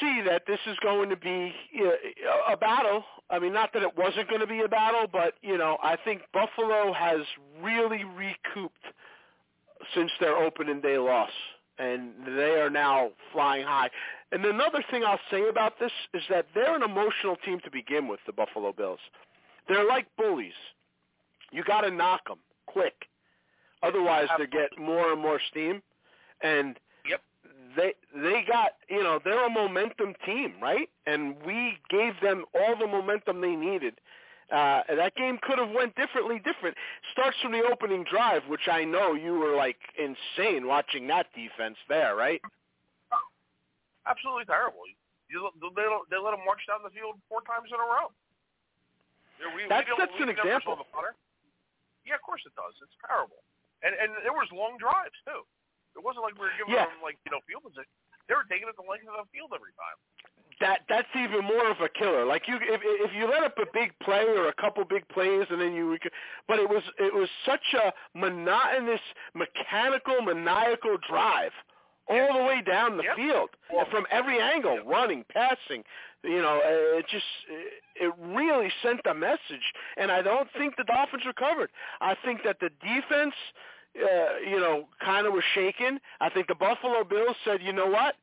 [0.00, 1.52] see that this is going to be
[2.50, 3.04] a battle.
[3.30, 5.96] I mean, not that it wasn't going to be a battle, but you know, I
[6.04, 7.20] think Buffalo has
[7.62, 8.84] really recouped
[9.94, 11.30] since their opening day loss,
[11.78, 13.90] and they are now flying high.
[14.30, 18.08] And another thing I'll say about this is that they're an emotional team to begin
[18.08, 19.00] with, the Buffalo Bills.
[19.68, 20.52] They're like bullies.
[21.50, 22.94] You got to knock them quick,
[23.82, 25.82] otherwise they get more and more steam.
[26.42, 27.20] And Yep.
[27.76, 30.88] they they got you know they're a momentum team, right?
[31.06, 33.94] And we gave them all the momentum they needed.
[34.50, 36.38] Uh, that game could have went differently.
[36.44, 36.76] Different
[37.12, 41.78] starts from the opening drive, which I know you were like insane watching that defense
[41.88, 42.40] there, right?
[44.06, 44.82] Absolutely terrible.
[45.30, 48.10] You, they, they let them march down the field four times in a row.
[49.56, 50.74] We, That's- we that's an example.
[50.76, 51.14] saw the punter.
[52.04, 52.74] Yeah, of course it does.
[52.82, 53.40] It's terrible.
[53.82, 55.42] And and there was long drives too.
[55.98, 56.86] It wasn't like we were giving Yeah.
[56.86, 57.90] them like you know field position.
[58.28, 59.98] They were taking it the length of the field every time.
[60.60, 62.24] that that's even more of a killer.
[62.24, 65.46] Like you, if if you let up a big play or a couple big plays,
[65.50, 65.98] and then you,
[66.48, 69.00] but it was it was such a monotonous,
[69.34, 71.52] mechanical, maniacal drive
[72.08, 73.16] all the way down the Yep.
[73.16, 75.82] field and from every angle, running, passing.
[76.24, 77.26] You know, uh, it just
[77.96, 79.66] it really sent a message,
[79.96, 81.70] and I don't think the Dolphins recovered.
[82.00, 83.34] I think that the defense,
[83.96, 86.00] uh, you know, kind of was shaken.
[86.20, 88.14] I think the Buffalo Bills said, you know what,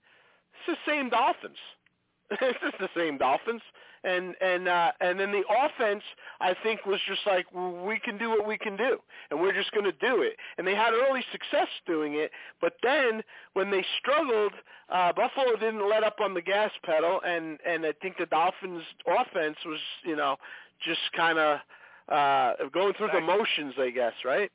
[0.53, 1.57] it's the same Dolphins.
[2.31, 3.61] it's just the same Dolphins.
[4.01, 6.03] And and uh, and then the offense,
[6.39, 8.97] I think, was just like we can do what we can do,
[9.29, 10.37] and we're just going to do it.
[10.57, 13.21] And they had early success doing it, but then
[13.55, 14.53] when they struggled,
[14.87, 18.83] uh, Buffalo didn't let up on the gas pedal, and and I think the Dolphins'
[19.05, 20.37] offense was, you know,
[20.81, 21.59] just kind of
[22.07, 24.49] uh, going through the motions, I guess, right?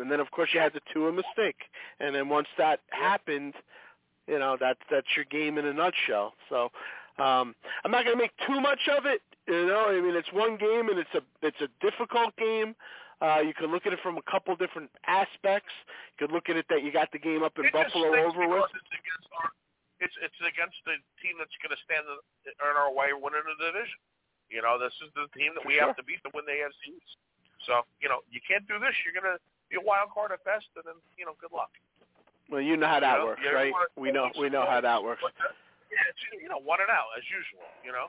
[0.00, 1.60] And then of course you had the Tua mistake,
[2.00, 3.54] and then once that happened,
[4.26, 6.34] you know that's that's your game in a nutshell.
[6.48, 6.70] So
[7.18, 9.20] um, I'm not going to make too much of it.
[9.46, 12.74] You know, I mean it's one game and it's a it's a difficult game.
[13.20, 15.68] Uh, you can look at it from a couple different aspects.
[16.16, 18.48] You could look at it that you got the game up in It Buffalo over
[18.48, 18.64] with.
[18.72, 19.52] It's against our,
[20.00, 22.16] it's it's against the team that's going to stand in
[22.48, 24.00] in our way winning the division.
[24.48, 25.92] You know, this is the team that we Sure.
[25.92, 27.16] have to beat to win the AFC East.
[27.68, 28.96] So you know, you can't do this.
[29.04, 29.38] You're going to
[29.78, 31.70] a wild card at best, and then you know, good luck.
[32.50, 33.72] Well, you know how that You know, works, you right?
[33.96, 35.22] We know we know how that works.
[35.22, 35.54] But, uh,
[35.90, 37.66] yeah, it's, you know, one and out as usual.
[37.86, 38.06] You know,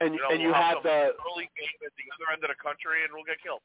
[0.00, 2.32] And you know, and you we'll have had some the early game at the other
[2.32, 3.60] end of the country, and we'll get killed.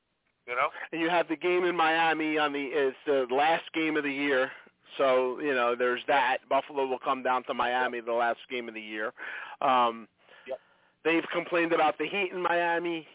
[0.47, 3.97] You know, and you have the game in Miami on the it's the last game
[3.97, 4.51] of the year.
[4.97, 6.37] So you know there's that.
[6.47, 9.13] Buffalo will come down to Miami the last game of the year.
[9.61, 10.07] Um,
[10.47, 10.59] Yep.
[11.03, 13.07] They've complained about the heat in Miami.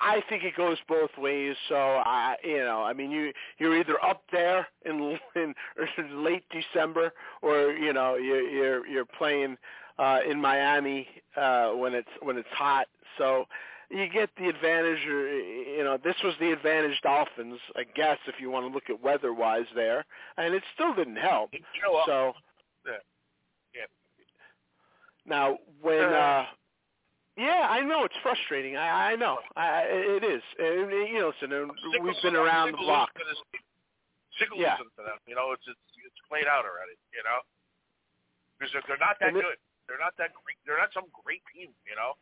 [0.00, 1.56] I think it goes both ways.
[1.68, 5.54] So I, you know, I mean, you you're either up there in in
[6.24, 9.56] late December, or you know, you're you're, you're playing
[9.98, 11.06] uh, in Miami
[11.36, 12.86] uh, when it's when it's hot.
[13.18, 13.46] So
[13.90, 18.36] you get the advantage, or you know, this was the advantage Dolphins, I guess, if
[18.40, 20.04] you want to look at weather-wise there,
[20.36, 21.50] and it still didn't help.
[22.06, 22.32] So
[22.86, 22.92] Yeah.
[23.74, 23.86] Yeah.
[25.26, 26.46] now when Uh, uh
[27.36, 28.76] yeah, I know it's frustrating.
[28.76, 29.38] I I know.
[29.56, 30.42] I it is.
[30.58, 31.70] And, you know, listen, and
[32.04, 33.10] we've been around the block.
[33.14, 33.64] losing to this team.
[34.38, 34.76] Sick of Yeah.
[34.78, 35.18] to them.
[35.26, 36.94] You know, it's it's it's played out already.
[37.14, 37.38] You know,
[38.58, 39.58] because they're, they're not that And it- good.
[39.86, 40.56] They're not that great.
[40.64, 41.68] They're not some great team.
[41.84, 42.16] You know,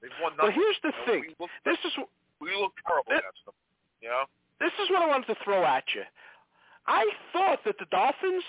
[0.00, 0.60] they've won But nothing.
[0.62, 1.34] here's the You know, thing.
[1.40, 1.92] Look, This is
[2.38, 3.54] we look terrible It- against them.
[4.00, 4.24] You know,
[4.60, 6.04] this is what I wanted to throw at you.
[6.86, 8.44] I thought that the Dolphins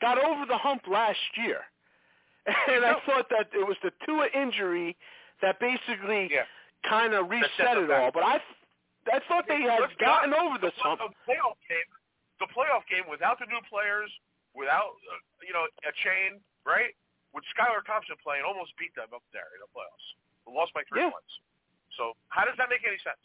[0.00, 1.60] got over the hump last year,
[2.46, 4.96] and I thought that it was the Tua injury
[5.42, 6.44] that basically yeah.
[6.88, 8.10] kind of reset it all.
[8.12, 8.38] But I,
[9.10, 11.00] I thought they had Let's gotten over this the, hump.
[11.00, 11.90] The playoff game,
[12.40, 14.10] the playoff game without the new players,
[14.54, 16.92] without uh, you know a chain, right?
[17.34, 20.06] With Skylar Thompson playing, almost beat them up there in the playoffs.
[20.48, 21.12] We lost by three Yeah.
[21.12, 21.34] points.
[21.96, 23.20] So how does that make any sense?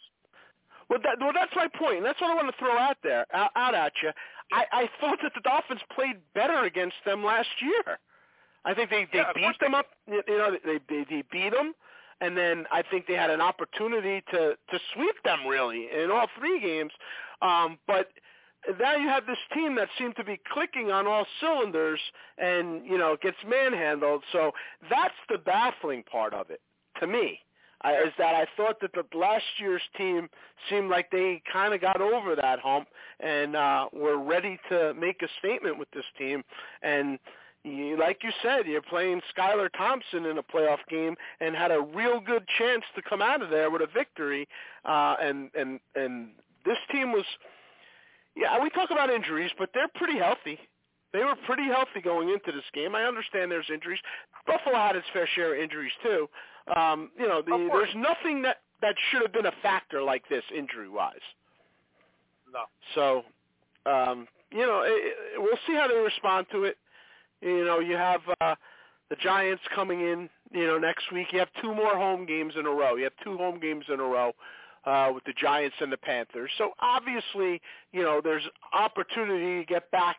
[0.89, 1.97] Well, that, well, that's my point.
[1.97, 4.11] and That's what I want to throw out there, out, out at you.
[4.51, 7.97] I, I thought that the Dolphins played better against them last year.
[8.65, 9.87] I think they they Yeah, beat them up.
[10.07, 11.73] You know, they, they they beat them,
[12.23, 16.27] and then I think they had an opportunity to to sweep them really in all
[16.39, 16.91] three games.
[17.41, 18.09] Um, but
[18.79, 21.99] now you have this team that seemed to be clicking on all cylinders,
[22.37, 24.23] and you know gets manhandled.
[24.31, 24.51] So
[24.89, 26.61] that's the baffling part of it
[27.01, 27.39] to me.
[27.81, 30.29] I, is that I thought that the last year's team
[30.69, 32.87] seemed like they kind of got over that hump
[33.19, 36.43] and uh, were ready to make a statement with this team.
[36.81, 37.19] And
[37.63, 41.81] you, like you said, you're playing Skylar Thompson in a playoff game and had a
[41.81, 44.47] real good chance to come out of there with a victory.
[44.85, 46.29] Uh, and and and
[46.65, 47.25] this team was,
[48.35, 50.59] yeah, we talk about injuries, but they're pretty healthy.
[51.13, 52.95] They were pretty healthy going into this game.
[52.95, 53.99] I understand there's injuries.
[54.47, 56.27] Buffalo had its fair share of injuries too.
[56.75, 60.43] Um, you know, the, there's nothing that that should have been a factor like this
[60.55, 61.15] injury wise.
[62.51, 62.63] No.
[62.95, 63.23] So,
[63.89, 66.77] um, you know, it, it, we'll see how they respond to it.
[67.43, 68.55] You know, you have uh,
[69.09, 70.29] the Giants coming in.
[70.51, 72.95] You know, next week you have two more home games in a row.
[72.95, 74.33] You have two home games in a row
[74.85, 76.51] uh, with the Giants and the Panthers.
[76.57, 80.17] So obviously, you know, there's opportunity to get back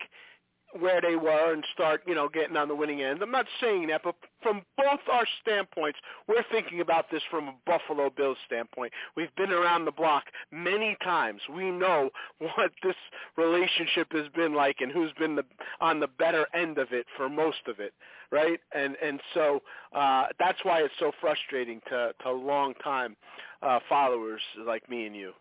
[0.79, 3.23] where they were and start, you know, getting on the winning end.
[3.23, 7.55] I'm not saying that, but from both our standpoints, we're thinking about this from a
[7.65, 8.93] Buffalo Bills standpoint.
[9.17, 11.41] We've been around the block many times.
[11.55, 12.97] We know what this
[13.37, 15.45] relationship has been like and who's been the
[15.81, 17.93] on the better end of it for most of it,
[18.31, 18.59] right?
[18.75, 19.61] And and so
[19.95, 23.17] uh that's why it's so frustrating to to long time
[23.63, 25.33] uh followers like me and you.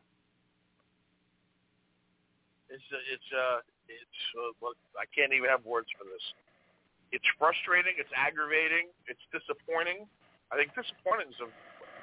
[2.69, 6.24] It's it's uh it's uh, look, I can't even have words for this.
[7.13, 7.93] It's frustrating.
[8.02, 8.89] It's aggravating.
[9.06, 10.10] It's disappointing.
[10.50, 11.50] I think disappointing is a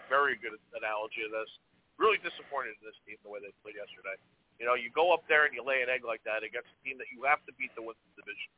[0.06, 1.50] very good analogy of this.
[1.98, 4.16] Really disappointed in this team the way they played yesterday.
[4.62, 6.78] You know, you go up there and you lay an egg like that against a
[6.84, 8.50] team that you have to beat to win the division.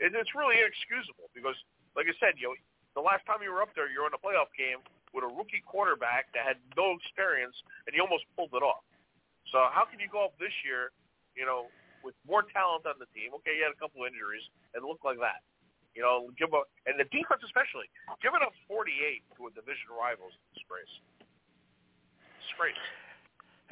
[0.00, 1.56] And it's really inexcusable because,
[1.92, 2.56] like I said, you know,
[2.96, 4.80] the last time you were up there, you're in a playoff game
[5.12, 7.54] with a rookie quarterback that had no experience,
[7.86, 8.82] and you almost pulled it off.
[9.52, 10.94] So how can you go up this year,
[11.34, 11.68] you know,
[12.02, 13.32] with more talent on the team.
[13.42, 15.44] Okay, you had a couple injuries and look like that.
[15.94, 17.90] You know, give up, and the defense especially,
[18.22, 18.94] giving up 48
[19.36, 20.94] to a division rival is disgrace.
[22.46, 22.78] Disgrace.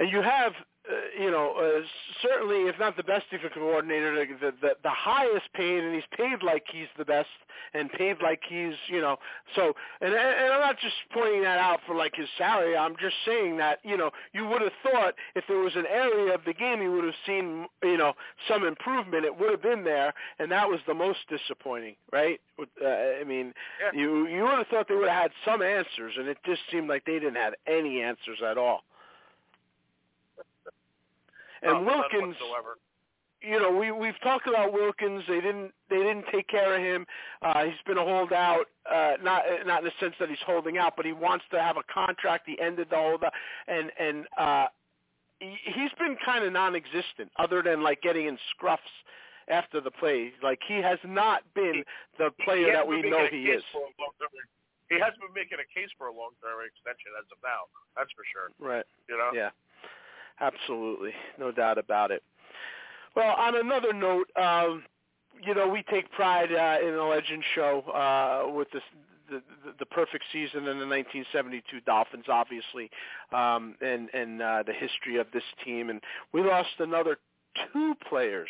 [0.03, 0.53] And you have
[0.91, 1.83] uh, you know, uh,
[2.23, 6.43] certainly, if not the best defensive coordinator, the, the the highest paid, and he's paid
[6.43, 7.29] like he's the best,
[7.75, 9.17] and paid like he's, you know,
[9.55, 9.75] so.
[10.01, 12.77] And and I'm not just pointing that out for like his salary.
[12.77, 16.35] I'm just saying that, you know, you would have thought if there was an area
[16.35, 18.15] of the game you would have seen, you know,
[18.49, 22.41] some improvement, it would have been there, and that was the most disappointing, right?
[22.59, 23.99] Uh, I mean, yeah.
[23.99, 26.89] you you would have thought they would have had some answers, and it just seemed
[26.89, 28.85] like they didn't have any answers at all.
[31.63, 32.37] And no, Wilkins,
[33.43, 35.23] you know, we we've talked about Wilkins.
[35.29, 37.07] They didn't they didn't take care of him.
[37.43, 40.95] Uh, he's been a holdout, uh, not not in the sense that he's holding out,
[40.97, 42.45] but he wants to have a contract.
[42.47, 43.33] He ended the holdout,
[43.69, 44.67] and and uh,
[45.39, 48.79] he, he's been kind of non-existent, other than like getting in scruffs
[49.49, 50.33] after the play.
[50.43, 51.85] Like he has not been
[52.19, 53.63] the player that we know he is.
[54.91, 57.69] He hasn't been making a case for a long-term extension as of now.
[57.95, 58.49] That's for sure.
[58.57, 58.87] Right.
[59.09, 59.31] You know.
[59.35, 59.51] Yeah.
[60.41, 62.23] Absolutely, no doubt about it.
[63.17, 64.85] Well, on another note, um,
[65.43, 68.83] you know, we take pride uh, in the Legend Show uh, with this,
[69.31, 72.91] the, the the perfect season in the 1972 Dolphins, obviously,
[73.33, 75.91] um, and and uh, the history of this team.
[75.91, 76.01] And
[76.33, 77.19] we lost another
[77.73, 78.49] two players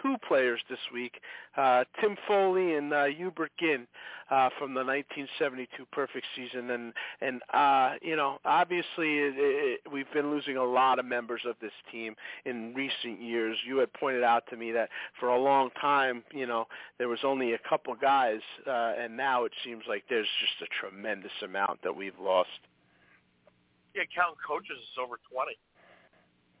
[0.00, 1.20] two players this week,
[1.56, 3.86] uh, Tim Foley and uh, Hubert Ginn
[4.30, 6.70] uh, from the 1972 perfect season.
[6.70, 11.42] And, and uh, you know, obviously it, it, we've been losing a lot of members
[11.46, 12.14] of this team
[12.44, 13.56] in recent years.
[13.66, 14.88] You had pointed out to me that
[15.20, 16.66] for a long time, you know,
[16.98, 20.74] there was only a couple guys, uh, and now it seems like there's just a
[20.80, 22.48] tremendous amount that we've lost.
[23.94, 25.52] Yeah, count coaches is over 20.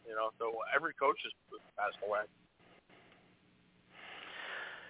[0.04, 1.32] You know, so every coach has
[1.78, 2.28] passed away.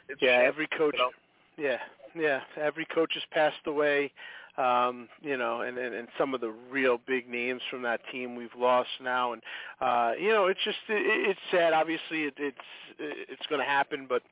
[0.08, 0.94] It's yeah, every coach.
[0.94, 1.10] You know?
[1.56, 1.78] Yeah,
[2.18, 2.40] yeah.
[2.60, 4.12] Every coach has passed away.
[4.58, 8.36] Um, you know, and, and and some of the real big names from that team
[8.36, 9.42] we've lost now, and
[9.80, 11.72] uh, you know, it's just it, it's sad.
[11.72, 12.58] Obviously, it, it's
[12.98, 14.22] it's going to happen, but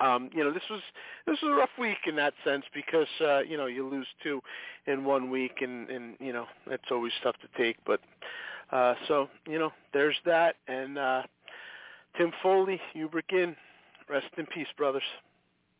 [0.00, 0.80] um, you know, this was
[1.26, 4.42] this was a rough week in that sense because uh, you know you lose two
[4.86, 7.76] in one week, and and you know it's always tough to take.
[7.86, 8.00] But
[8.72, 11.22] uh, so you know, there's that, and uh,
[12.18, 13.56] Tim Foley, Hubert Ginn,
[14.06, 15.02] Rest in peace, brothers.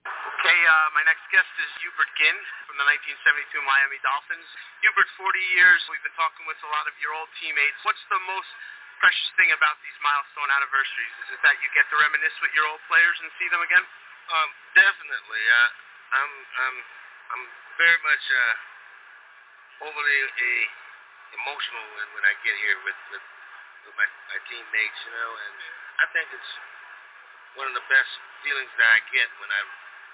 [0.03, 3.23] Okay, uh, my next guest is Hubert Ginn from the 1972
[3.63, 4.47] Miami Dolphins.
[4.83, 5.79] Hubert, 40 years.
[5.87, 7.79] We've been talking with a lot of your old teammates.
[7.87, 8.51] What's the most
[8.99, 11.15] precious thing about these milestone anniversaries?
[11.23, 13.87] Is it that you get to reminisce with your old players and see them again?
[14.27, 15.43] Um, definitely.
[15.47, 15.71] Uh,
[16.19, 16.33] I'm,
[16.67, 16.77] I'm,
[17.31, 17.45] I'm
[17.79, 18.55] very much uh,
[19.87, 20.67] overly uh,
[21.43, 23.25] emotional when, when I get here with, with,
[23.87, 25.57] with my, my teammates, you know, and
[26.03, 26.53] I think it's
[27.57, 28.13] one of the best
[28.45, 29.63] feelings that I get when I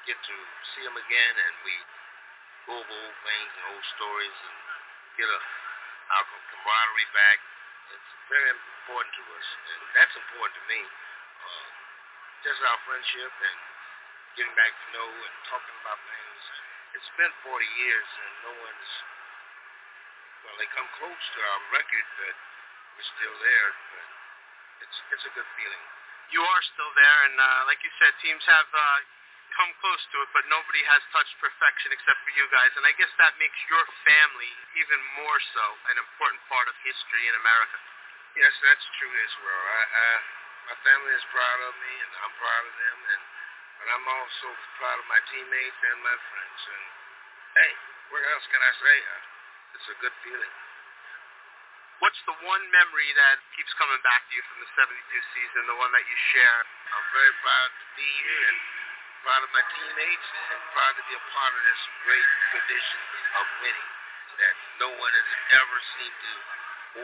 [0.06, 0.36] get to
[0.74, 1.74] see them again and we
[2.66, 4.56] go over old things and old stories and
[5.18, 5.40] get a,
[6.14, 7.38] our camaraderie back.
[7.92, 10.80] It's very important to us, and that's important to me.
[10.80, 11.66] Uh,
[12.46, 13.58] just our friendship and
[14.38, 16.42] getting back to know and talking about things.
[16.96, 18.92] It's been 40 years, and no one's
[20.46, 20.56] well.
[20.58, 22.34] They come close to our record, but
[22.96, 23.68] we're still there.
[23.94, 24.06] But
[24.86, 25.84] it's it's a good feeling.
[26.30, 28.98] You are still there, and uh, like you said, teams have uh,
[29.58, 32.94] come close to it, but nobody has touched perfection except for you guys, and I
[32.96, 37.78] guess that makes your family even more so an important part of history in America.
[38.38, 39.62] Yes, that's true well.
[39.76, 40.06] I, I,
[40.72, 43.22] my family is proud of me, and I'm proud of them, and
[43.82, 44.46] but I'm also
[44.78, 46.60] proud of my teammates and my friends.
[46.70, 46.84] And
[47.60, 47.72] hey,
[48.14, 48.96] what else can I say?
[49.02, 49.22] Uh,
[49.74, 50.54] it's a good feeling.
[52.02, 54.90] What's the one memory that keeps coming back to you from the 72
[55.38, 56.58] season, the one that you share?
[56.90, 58.58] I'm very proud to be here and
[59.22, 63.00] proud of my teammates and proud to be a part of this great tradition
[63.38, 63.90] of winning
[64.34, 65.30] that no one has
[65.62, 66.34] ever seemed to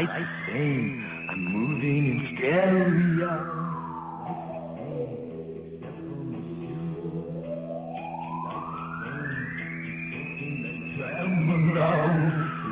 [0.00, 3.34] Lights saying I'm moving in stereo.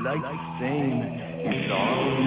[0.04, 1.00] Lights saying
[1.44, 2.17] it's all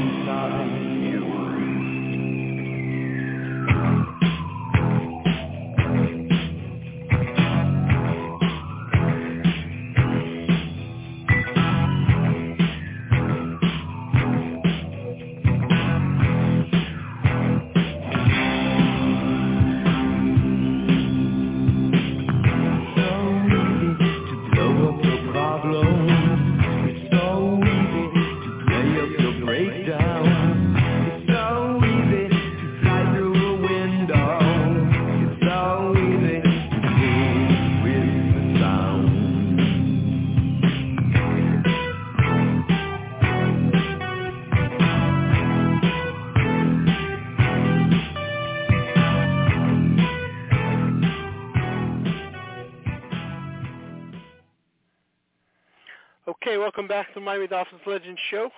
[56.62, 58.51] welcome back to Miami Dolphins Legends Show.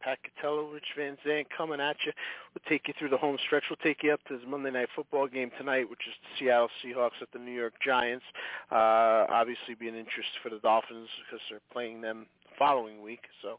[0.00, 2.12] Pat Catello, Rich Van Zandt coming at you.
[2.54, 3.64] We'll take you through the home stretch.
[3.68, 6.70] We'll take you up to the Monday Night Football game tonight, which is the Seattle
[6.82, 8.24] Seahawks at the New York Giants.
[8.72, 13.24] Uh, obviously, be an interest for the Dolphins because they're playing them the following week.
[13.42, 13.58] So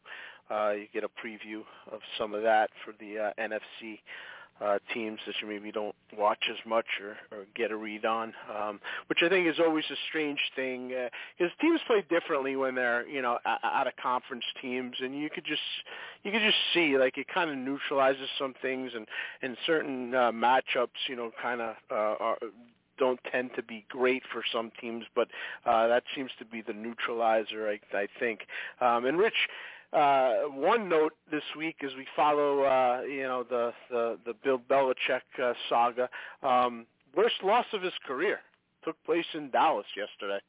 [0.50, 1.62] uh, you get a preview
[1.92, 4.00] of some of that for the uh, NFC
[4.62, 8.34] uh, teams that you maybe don't watch as much or, or get a read on,
[8.56, 12.76] um, which I think is always a strange thing because uh, teams play differently when
[12.76, 15.62] they're you know out of conference teams, and you could just
[16.24, 19.08] you could just see like it kind of neutralizes some things, and
[19.42, 22.38] and certain uh, matchups you know kind of uh, are
[23.00, 25.30] don't tend to be great for some teams, but
[25.66, 28.42] uh, that seems to be the neutralizer, I, I think.
[28.82, 29.48] Um, and Rich,
[29.94, 34.60] uh, one note this week as we follow, uh, you know, the the, the Bill
[34.70, 36.10] Belichick uh, saga.
[36.44, 36.86] Um,
[37.16, 38.40] worst loss of his career
[38.84, 40.40] took place in Dallas yesterday.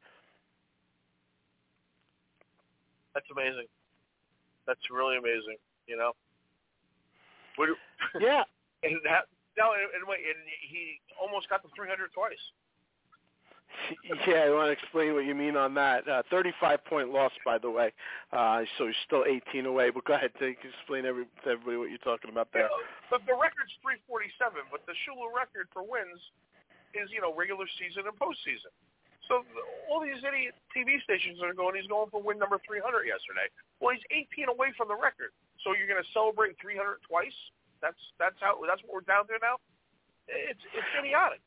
[3.15, 3.67] That's amazing.
[4.67, 5.57] That's really amazing.
[5.87, 6.13] You know.
[7.57, 7.71] What,
[8.21, 8.45] yeah.
[8.81, 9.29] And that,
[9.61, 12.41] no, and, and wait, and he almost got the 300 twice.
[14.27, 16.07] Yeah, I want to explain what you mean on that.
[16.07, 17.93] Uh, 35 point loss, by the way.
[18.33, 19.91] Uh, so he's still 18 away.
[19.91, 22.69] But go ahead, take explain every, to everybody what you're talking about there.
[22.69, 26.21] Yeah, the, the record's 347, but the Shula record for wins
[26.95, 28.75] is you know regular season and postseason.
[29.31, 29.47] So
[29.87, 31.79] all these idiot TV stations are going.
[31.79, 33.47] He's going for win number 300 yesterday.
[33.79, 35.31] Well, he's 18 away from the record.
[35.63, 37.37] So you're going to celebrate 300 twice?
[37.79, 39.63] That's that's how that's what we're down there now.
[40.27, 41.41] It's it's idiotic.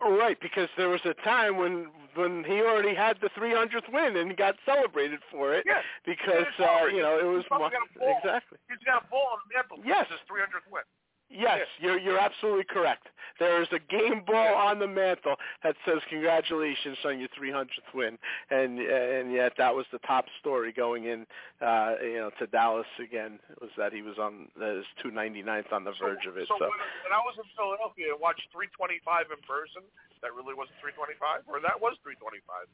[0.00, 4.16] Oh, right, because there was a time when when he already had the 300th win
[4.16, 5.80] and got celebrated for it Yeah.
[6.06, 8.14] because uh, you know it was he's mo- got a ball.
[8.22, 8.58] exactly.
[8.68, 9.78] He's got a ball on the mantle.
[9.84, 10.06] Yes.
[10.10, 10.82] His 300th win.
[11.30, 13.08] Yes, you're you're absolutely correct.
[13.40, 18.18] There is a game ball on the mantle that says congratulations on your 300th win,
[18.50, 21.26] and and yet that was the top story going in,
[21.60, 25.92] uh, you know, to Dallas again was that he was on his 299th on the
[25.98, 26.46] verge of it.
[26.46, 29.82] So, So, when, when I was in Philadelphia and watched 325 in person,
[30.22, 32.70] that really wasn't 325, or that was 325.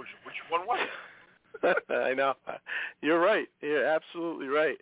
[0.00, 0.88] Which which one was it?
[1.90, 2.34] I know.
[3.02, 3.48] You're right.
[3.60, 4.78] You're absolutely right.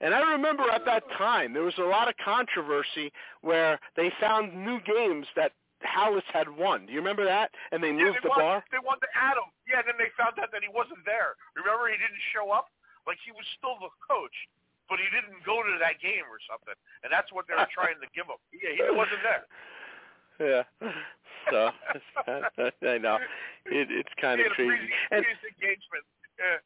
[0.00, 4.54] And I remember at that time there was a lot of controversy where they found
[4.54, 5.52] new games that
[5.84, 6.86] Halas had won.
[6.86, 7.52] Do you remember that?
[7.72, 8.64] And they Yeah, moved they the won, bar.
[8.72, 9.48] They won to Adam.
[9.68, 11.36] Yeah, and then they found out that he wasn't there.
[11.56, 12.68] Remember, he didn't show up.
[13.06, 14.36] Like he was still the coach,
[14.88, 16.76] but he didn't go to that game or something.
[17.04, 18.40] And that's what they were trying to give him.
[18.52, 19.44] Yeah, he wasn't there.
[20.40, 20.64] Yeah.
[21.52, 21.68] So
[22.24, 23.20] I know
[23.68, 24.88] it, it's kind of crazy.
[25.12, 26.04] And engagement.
[26.40, 26.64] Yeah.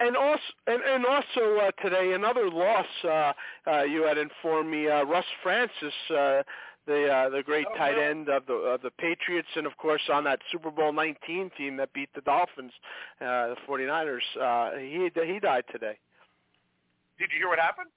[0.00, 2.86] And also and, and also uh, today another loss.
[3.04, 3.32] Uh,
[3.66, 6.42] uh, you had informed me, uh, Russ Francis, uh,
[6.86, 10.02] the uh, the great Oh, tight end of the of the Patriots, and of course
[10.12, 12.72] on that Super Bowl 19 team that beat the Dolphins,
[13.20, 14.26] uh, the 49ers.
[14.40, 15.98] Uh, he he died today.
[17.18, 17.90] Did you hear what happened?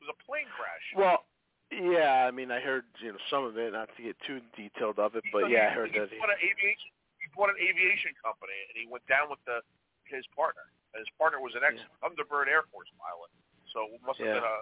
[0.00, 0.86] It was a plane crash.
[0.94, 1.24] Well,
[1.70, 4.98] yeah, I mean I heard you know some of it, not to get too detailed
[4.98, 6.10] of it, but yeah, I he, heard he that.
[6.10, 6.90] He, bought an aviation.
[7.18, 9.62] He bought an aviation company, and he went down with the
[10.08, 10.62] his partner.
[10.94, 13.30] His partner was an ex Thunderbird Air Force pilot,
[13.72, 14.40] so it must have Yeah.
[14.40, 14.58] been a,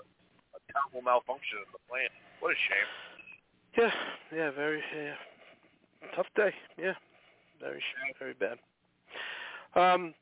[0.58, 2.10] a terrible malfunction in the plane.
[2.40, 2.90] What a shame.
[3.78, 3.94] Yeah,
[4.34, 5.14] yeah, very yeah.
[6.14, 6.54] tough day.
[6.76, 6.94] Yeah,
[7.60, 7.82] very
[8.18, 8.58] very bad.
[9.74, 10.14] Um,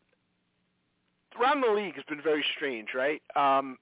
[1.39, 3.23] around the league has been very strange, right?
[3.37, 3.79] Um,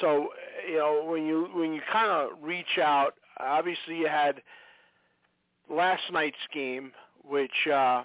[0.00, 0.28] so
[0.68, 4.42] you know when you when you kind of reach out, obviously you had
[5.70, 6.92] last night's game,
[7.24, 8.04] which uh,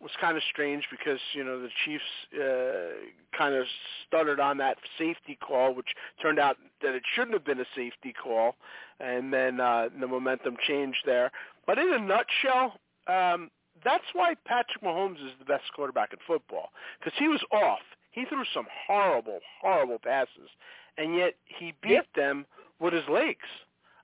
[0.00, 3.66] was kind of strange because you know the Chiefs uh, kind of
[4.06, 5.88] stuttered on that safety call, which
[6.22, 8.56] turned out that it shouldn't have been a safety call,
[8.98, 11.30] and then uh, the momentum changed there.
[11.66, 13.50] But in a nutshell, um,
[13.84, 17.80] that's why Patrick Mahomes is the best quarterback in football because he was off.
[18.10, 20.50] He threw some horrible, horrible passes,
[20.98, 22.46] and yet he beat them
[22.80, 23.46] with his legs.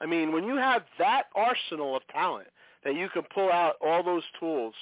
[0.00, 2.48] I mean, when you have that arsenal of talent
[2.84, 4.74] that you can pull out all those tools,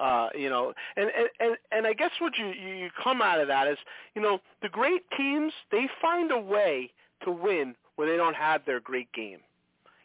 [0.00, 3.48] uh, you know, and, and and and I guess what you you come out of
[3.48, 3.76] that is,
[4.14, 6.90] you know, the great teams they find a way
[7.24, 9.40] to win when they don't have their great game.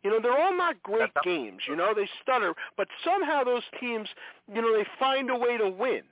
[0.04, 1.62] You know, they're all not great games.
[1.68, 4.08] You know, they stutter, but somehow those teams,
[4.54, 6.04] you know, they find a way to win.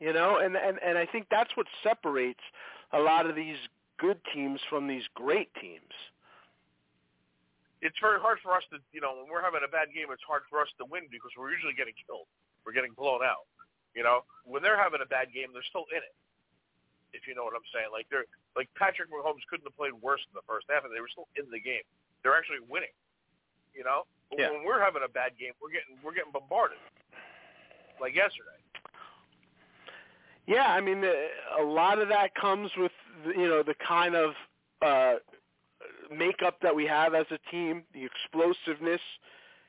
[0.00, 2.42] You know, and and and I think that's what separates
[2.92, 3.56] a lot of these
[3.98, 5.94] good teams from these great teams.
[7.80, 10.22] It's very hard for us to, you know, when we're having a bad game, it's
[10.26, 12.26] hard for us to win because we're usually getting killed.
[12.68, 13.48] We're getting blown out.
[13.96, 16.12] You know, when they're having a bad game, they're still in it.
[17.16, 20.20] If you know what I'm saying, like they're like Patrick Mahomes couldn't have played worse
[20.28, 21.80] in the first half, and they were still in the game.
[22.20, 22.92] They're actually winning.
[23.72, 24.52] You know, but Yeah.
[24.52, 26.76] when we're having a bad game, we're getting we're getting bombarded.
[27.96, 28.60] Like yesterday.
[30.44, 32.92] Yeah, I mean, the, a lot of that comes with
[33.24, 34.36] you know the kind of
[34.84, 35.14] uh,
[36.12, 39.00] makeup that we have as a team, the explosiveness.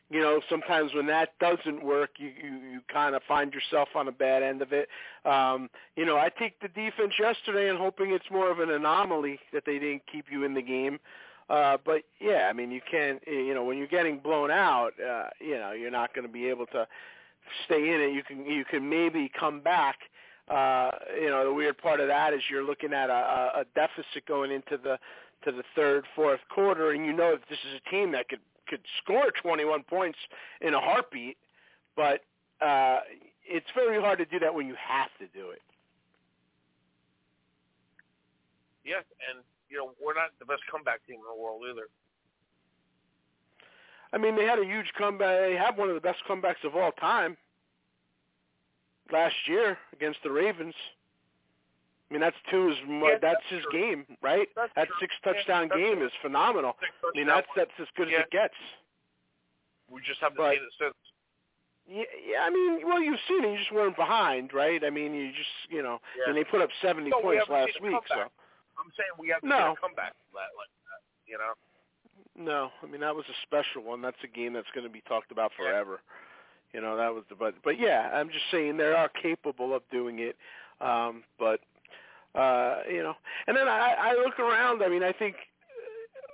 [0.10, 4.08] You know, sometimes when that doesn't work, you you, you kind of find yourself on
[4.08, 4.90] a bad end of it.
[5.24, 9.40] Um, you know, I take the defense yesterday and hoping it's more of an anomaly
[9.54, 11.00] that they didn't keep you in the game.
[11.50, 13.22] Uh, but yeah, I mean, you can't.
[13.28, 16.48] You know, when you're getting blown out, uh, you know, you're not going to be
[16.48, 16.88] able to
[17.66, 18.14] stay in it.
[18.14, 19.98] You can you can maybe come back.
[20.48, 20.90] Uh,
[21.20, 24.52] you know, the weird part of that is you're looking at a, a deficit going
[24.52, 24.98] into the
[25.46, 28.40] to the third, fourth quarter, and you know that this is a team that could
[28.70, 30.18] could score 21 points
[30.62, 31.38] in a heartbeat,
[31.96, 32.22] but
[32.62, 33.00] uh,
[33.46, 35.62] it's very hard to do that when you have to do it.
[38.86, 41.88] Yeah, and you know we're not the best comeback team in the world either.
[44.12, 45.42] I mean, they had a huge comeback.
[45.42, 47.38] They have one of the best comebacks of all time
[49.12, 50.74] last year against the Ravens.
[52.10, 53.80] I mean, that's two is Yeah, that's, that's his true.
[53.80, 54.48] game, right?
[54.56, 56.08] That's that six touchdown that's game true.
[56.08, 56.76] is phenomenal.
[57.04, 58.20] I mean, that's that's as good Yeah.
[58.20, 58.56] as it gets.
[59.90, 60.96] We just haven't But- seen it since.
[61.92, 63.52] Yeah, yeah, I mean, well, you've seen it.
[63.52, 64.84] You just weren't behind, right?
[64.84, 66.26] I mean, you just, you know, Yeah.
[66.28, 68.22] and they put up 70 No, points haven't last week, so.
[68.78, 69.58] I'm saying we haven't No.
[69.58, 71.02] seen a comeback like, like that.
[71.26, 71.54] You know.
[72.36, 72.72] no.
[72.84, 74.02] I mean, that was a special one.
[74.02, 76.00] That's a game that's going to be talked about forever.
[76.74, 77.56] You know, that was the but.
[77.64, 80.38] But yeah, I'm just saying they are capable of doing it.
[80.80, 81.62] Um, but
[82.36, 83.16] uh, you know,
[83.48, 84.84] and then I, I look around.
[84.84, 85.36] I mean, I think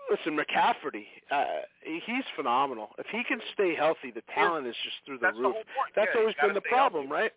[0.10, 2.90] listen, McCafferty, uh, he's phenomenal.
[2.98, 5.56] If he can stay healthy, the talent is just through the That's roof.
[5.56, 5.96] the.
[5.96, 7.24] That's yeah, always been the problem, healthy.
[7.24, 7.34] right?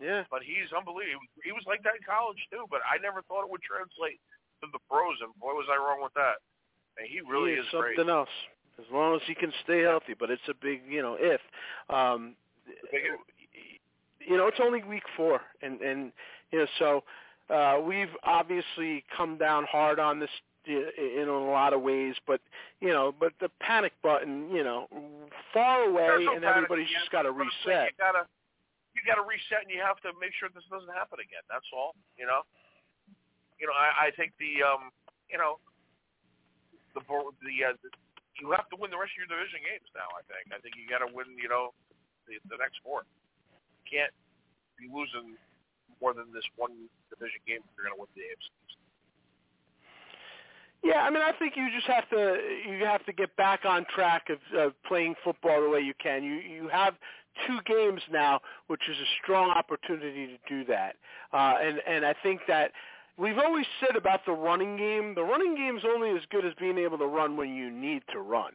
[0.00, 0.24] Yeah.
[0.30, 1.24] But he's unbelievable.
[1.40, 2.68] He was like that in college too.
[2.68, 4.20] But I never thought it would translate
[4.60, 6.44] to the pros, and boy, was I wrong with that.
[7.00, 8.12] And he really he is is something great.
[8.12, 8.34] else.
[8.78, 11.40] As long as he can stay healthy, but it's a big, you know, if.
[11.90, 12.36] Um,
[14.20, 16.12] you know, it's only week four, and and
[16.52, 17.04] you know, so
[17.50, 20.30] uh, we've obviously come down hard on this
[20.68, 22.40] in a lot of ways, but
[22.80, 24.86] you know, but the panic button, you know,
[25.54, 27.88] far away, no and everybody's just got to but it's like reset.
[27.96, 28.24] You gotta,
[28.92, 31.40] you gotta reset, and you have to make sure this doesn't happen again.
[31.48, 31.96] That's all.
[32.20, 32.44] You know.
[33.58, 34.94] You know, I, I think the, um,
[35.26, 35.58] you know,
[36.94, 37.90] the the, uh, the
[38.38, 40.06] you have to win the rest of your division games now.
[40.14, 40.46] I think.
[40.54, 41.34] I think you got to win.
[41.34, 41.74] You know,
[42.30, 43.02] the the next four.
[43.82, 44.14] You can't
[44.78, 45.34] be losing
[46.00, 46.72] more than this one
[47.10, 48.46] division game if you're going to win the games.
[50.84, 52.38] Yeah, I mean, I think you just have to
[52.68, 56.22] you have to get back on track of, of playing football the way you can.
[56.22, 56.94] You you have
[57.46, 60.94] two games now, which is a strong opportunity to do that.
[61.32, 62.70] Uh, and and I think that
[63.16, 66.78] we've always said about the running game, the running game's only as good as being
[66.78, 68.52] able to run when you need to run.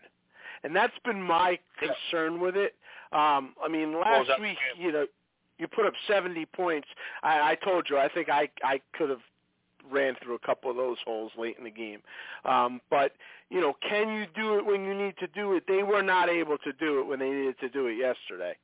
[0.64, 2.76] And that's been my concern with it.
[3.12, 5.06] Um, I mean, last week, you know,
[5.64, 6.88] you put up 70 points.
[7.24, 9.22] I, I told you, I think I I could have
[9.90, 12.02] ran through a couple of those holes late in the game.
[12.46, 13.14] Um, but
[13.50, 15.64] you know, can you do it when you need to do it?
[15.68, 18.56] They were not able to do it when they needed to do it yesterday.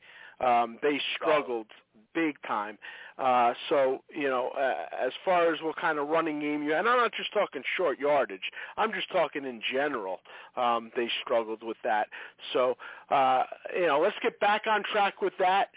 [0.41, 1.67] Um, they struggled
[2.13, 2.77] big time.
[3.17, 6.87] Uh, so you know, uh, as far as what kind of running game you, and
[6.87, 8.51] I'm not just talking short yardage.
[8.77, 10.19] I'm just talking in general.
[10.55, 12.07] Um, they struggled with that.
[12.53, 12.75] So
[13.09, 13.43] uh,
[13.75, 15.69] you know, let's get back on track with that.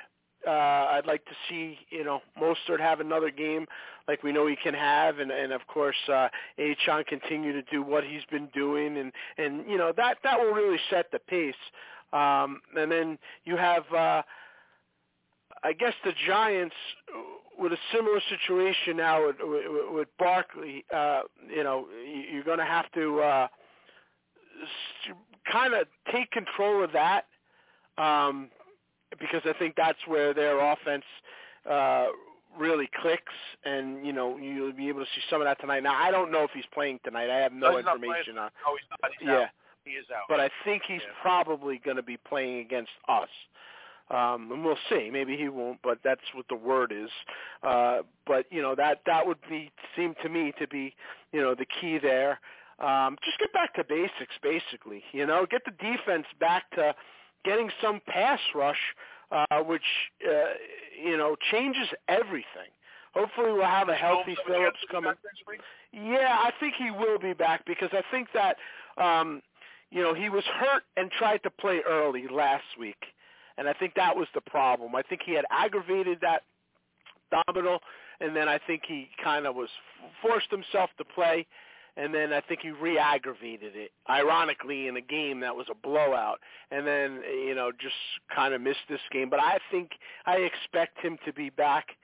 [0.46, 3.66] Uh, I'd like to see you know Mostert have another game
[4.08, 6.28] like we know he can have, and and of course uh,
[6.58, 10.52] Achane continue to do what he's been doing, and and you know that that will
[10.52, 11.54] really set the pace.
[12.12, 14.22] Um, and then you have, uh,
[15.64, 16.74] I guess, the Giants
[17.58, 20.84] with a similar situation now with, with, with Barkley.
[20.94, 21.86] Uh, you know,
[22.30, 23.48] you're going to have to uh,
[25.50, 27.26] kind of take control of that.
[27.96, 28.50] Um,
[29.20, 31.04] because I think that's where their offense
[31.68, 32.06] uh,
[32.58, 33.32] really clicks,
[33.64, 35.82] and you know you'll be able to see some of that tonight.
[35.82, 37.30] Now I don't know if he's playing tonight.
[37.30, 38.50] I have no No, information on.
[38.66, 39.12] No, he's not.
[39.18, 39.48] He's Yeah, out.
[39.84, 40.24] He is out.
[40.28, 41.12] but I think he's Yeah.
[41.22, 43.28] probably going to be playing against us.
[44.10, 45.08] Um, and we'll see.
[45.10, 47.10] Maybe he won't, but that's what the word is.
[47.62, 50.94] Uh, but you know that that would be seem to me to be
[51.32, 52.38] you know the key there.
[52.78, 55.02] Um, just get back to basics, basically.
[55.12, 56.94] You know, get the defense back to
[57.44, 58.78] getting some pass rush,
[59.30, 59.82] uh, which
[60.26, 60.54] uh,
[61.04, 62.70] you know changes everything.
[63.14, 65.10] Hopefully, we'll have a healthy Phillips coming.
[65.10, 65.60] back next week?
[65.92, 68.56] Yeah, I think he will be back because I think that
[69.02, 69.42] um
[69.90, 72.96] you know, he was hurt and tried to play early last week.
[73.58, 74.96] And I think that was the problem.
[74.96, 76.44] I think he had aggravated that
[77.30, 77.80] abdominal
[78.20, 79.68] and then I think he kind of was
[80.22, 81.46] forced himself to play
[81.96, 86.40] and then I think he re-aggravated it ironically in a game that was a blowout
[86.70, 87.94] and then you know just
[88.34, 89.92] kind of missed this game but I think
[90.26, 91.96] I expect him to be back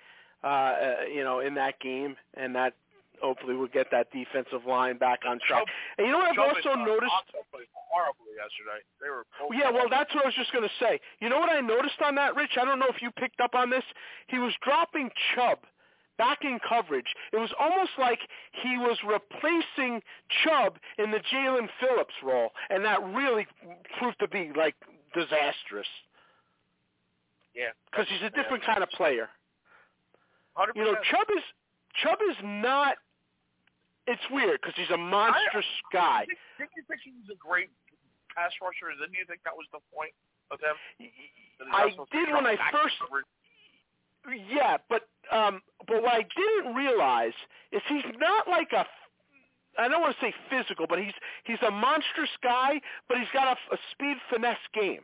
[0.45, 2.75] uh, uh you know in that game and that
[3.21, 5.65] hopefully we'll get that defensive line back on track.
[5.97, 7.13] And you know what I've Chubb also and, uh, noticed?
[7.91, 8.81] Horribly yesterday.
[9.01, 11.01] They were Yeah, well, that's what I was just going to say.
[11.21, 12.57] You know what I noticed on that, Rich?
[12.61, 13.85] I don't know if you picked up on this.
[14.29, 15.59] He was dropping Chubb
[16.19, 17.07] back in coverage.
[17.33, 18.19] It was almost like
[18.63, 20.03] he was replacing
[20.45, 23.47] Chubb in the Jaelan Phillips role, and that really
[23.99, 24.75] proved to be like
[25.15, 25.87] disastrous
[27.55, 27.73] yeah.
[27.91, 29.31] because he's a different kind of player.
[30.59, 30.75] 100%.
[30.75, 31.45] You know, Chubb is
[32.03, 32.99] Chubb is not.
[34.07, 36.25] It's weird because he's a monstrous guy.
[36.25, 36.39] Did,
[36.79, 37.69] you think he was a great
[38.33, 38.89] pass rusher?
[38.97, 40.17] Didn't you think that was the point
[40.49, 40.75] of him?
[40.97, 42.97] That he's not I did when I first.
[43.05, 43.29] coverage?
[44.51, 45.03] Yeah, but
[45.33, 47.33] um, but what I didn't realize
[47.73, 48.85] is he's not like a.
[49.79, 51.15] I don't want to say physical, but he's
[51.45, 55.03] he's a monstrous guy, but he's got a, a speed finesse game.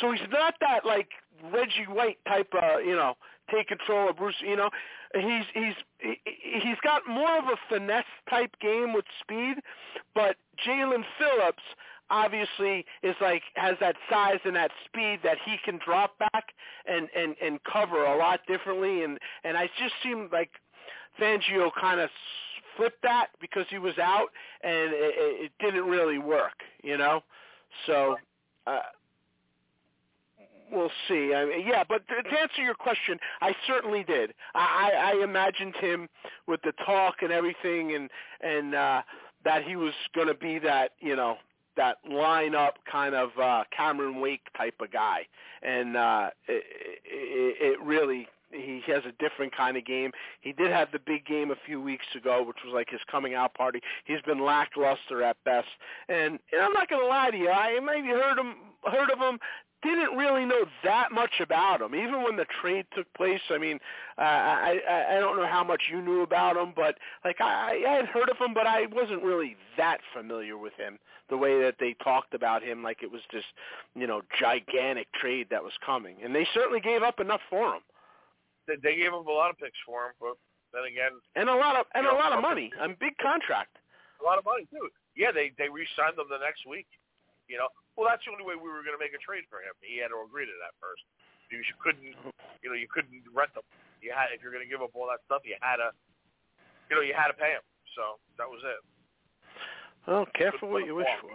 [0.00, 1.08] So he's not that like
[1.52, 3.14] Reggie White type of you know
[3.50, 4.34] take control of Bruce.
[4.40, 4.70] You know,
[5.14, 6.16] he's he's he,
[6.62, 9.56] he's got more of a finesse type game with speed,
[10.14, 10.36] but
[10.66, 11.62] Jaelan Phillips
[12.14, 16.44] obviously is like has that size and that speed that he can drop back
[16.86, 20.50] and and and cover a lot differently and and I just seemed like
[21.20, 22.08] Fangio kind of
[22.76, 24.28] flipped that because he was out
[24.62, 25.14] and it,
[25.46, 27.22] it didn't really work, you know.
[27.86, 28.16] So
[28.68, 28.78] uh
[30.70, 31.34] we'll see.
[31.34, 34.34] I mean, yeah, but to to answer your question, I certainly did.
[34.54, 36.08] I, I I imagined him
[36.46, 38.08] with the talk and everything, and
[38.40, 39.02] and uh,
[39.44, 41.36] that he was going to be that you know
[41.76, 45.26] that lineup kind of uh, Cameron Wake type of guy,
[45.62, 46.64] and uh, it,
[47.04, 50.12] it, it really he has a different kind of game.
[50.40, 53.34] He did have the big game a few weeks ago, which was like his coming
[53.34, 53.80] out party.
[54.04, 55.66] He's been lackluster at best,
[56.08, 57.50] and, and I'm not going to lie to you.
[57.50, 58.54] I maybe heard him
[58.84, 59.38] heard of him
[59.84, 61.94] didn't really know that much about him.
[61.94, 63.78] Even when the trade took place, I mean,
[64.18, 64.80] uh, I
[65.16, 68.28] I don't know how much you knew about him, but like I, I had heard
[68.30, 70.98] of him, but I wasn't really that familiar with him.
[71.30, 73.44] The way that they talked about him, like it was this,
[73.94, 77.82] you know, gigantic trade that was coming, and they certainly gave up enough for him.
[78.66, 80.36] They, they gave up a lot of picks for him, but
[80.72, 83.16] then again, and a lot of and you know, a lot of money, a big
[83.18, 83.76] contract.
[84.20, 84.88] A lot of money too.
[85.16, 86.86] Yeah, they they re-signed him the next week.
[87.48, 89.62] You know, well, that's the only way we were going to make a trade for
[89.62, 89.74] him.
[89.82, 91.02] He had to agree to that first.
[91.52, 92.02] You couldn't,
[92.62, 93.62] you know, you couldn't rent him.
[94.02, 95.94] You had if you're going to give up all that stuff, you had to,
[96.90, 97.62] you know, you had to pay him.
[97.94, 98.82] So that was it.
[100.04, 101.30] Well, careful what you wish for.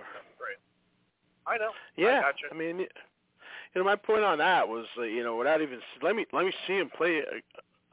[1.48, 1.74] I know.
[1.98, 5.62] Yeah, I, I mean, you know, my point on that was, uh, you know, without
[5.62, 7.42] even let me let me see him play a,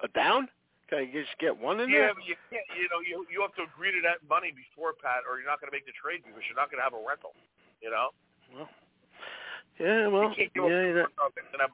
[0.04, 0.48] a down.
[0.92, 2.14] Can I just get one in yeah, there?
[2.14, 2.68] but you can't.
[2.76, 5.56] You know, you you have to agree to that money before Pat, or you're not
[5.56, 7.32] going to make the trade because you're not going to have a rental.
[7.80, 8.12] You know.
[8.54, 8.68] Well,
[9.78, 11.70] yeah, well, you yeah, up that,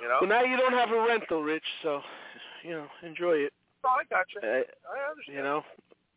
[0.00, 0.18] you know.
[0.20, 2.00] Well, now you don't have a rental, Rich, so
[2.62, 3.52] you know, enjoy it.
[3.84, 4.40] Oh, I got you.
[4.42, 5.36] I, I understand.
[5.36, 5.62] You know,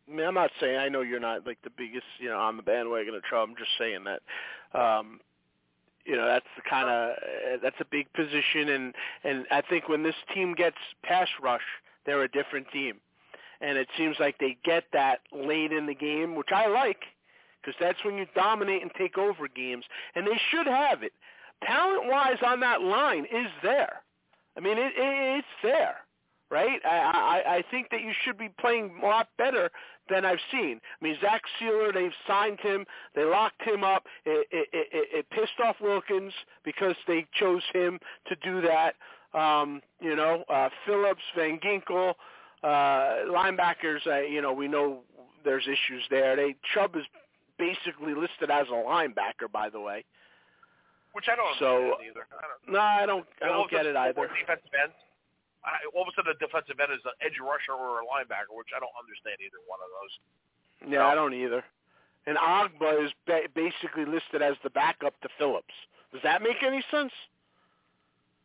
[0.08, 2.58] I mean, I'm not saying I know you're not like the biggest, you know, on
[2.58, 3.52] the bandwagon of Trump.
[3.52, 5.20] I'm just saying that, um,
[6.06, 9.90] you know, that's the kind of uh, that's a big position, and and I think
[9.90, 11.62] when this team gets pass rush,
[12.06, 12.96] they're a different team,
[13.62, 17.02] and it seems like they get that late in the game, which I like,
[17.62, 19.86] because that's when you dominate and take over games,
[20.16, 21.14] and they should have it.
[21.64, 24.02] Talent-wise, on that line is there.
[24.58, 25.98] I mean, it, it it's there
[26.52, 26.82] right?
[26.86, 29.72] I, I I think that you should be playing a lot better
[30.10, 30.80] than I've seen.
[31.02, 32.86] I mean, Zach Sieler, they've signed him,
[33.16, 34.06] they locked him up.
[34.26, 36.34] It, it, it, it pissed off Wilkins
[36.64, 37.98] because they chose him
[38.28, 38.96] to do that.
[39.34, 42.14] Um, you know, uh, Phillips, Van Ginkel,
[42.64, 44.06] uh, linebackers.
[44.06, 45.00] Uh, you know, we know
[45.46, 46.36] there's issues there.
[46.36, 47.06] They Chubb is
[47.62, 50.04] basically listed as a linebacker, by the way.
[51.14, 52.26] Which I don't so, understand either.
[52.34, 53.26] I don't, no, I don't.
[53.44, 54.26] I don't get it either.
[54.26, 54.98] Defensive ends.
[55.62, 58.50] I, all of a sudden, a defensive end is an edge rusher or a linebacker,
[58.58, 60.14] which I don't understand either one of those.
[60.90, 61.62] Yeah, I don't either.
[62.26, 65.74] And Ogbah is ba- basically listed as the backup to Phillips.
[66.12, 67.14] Does that make any sense?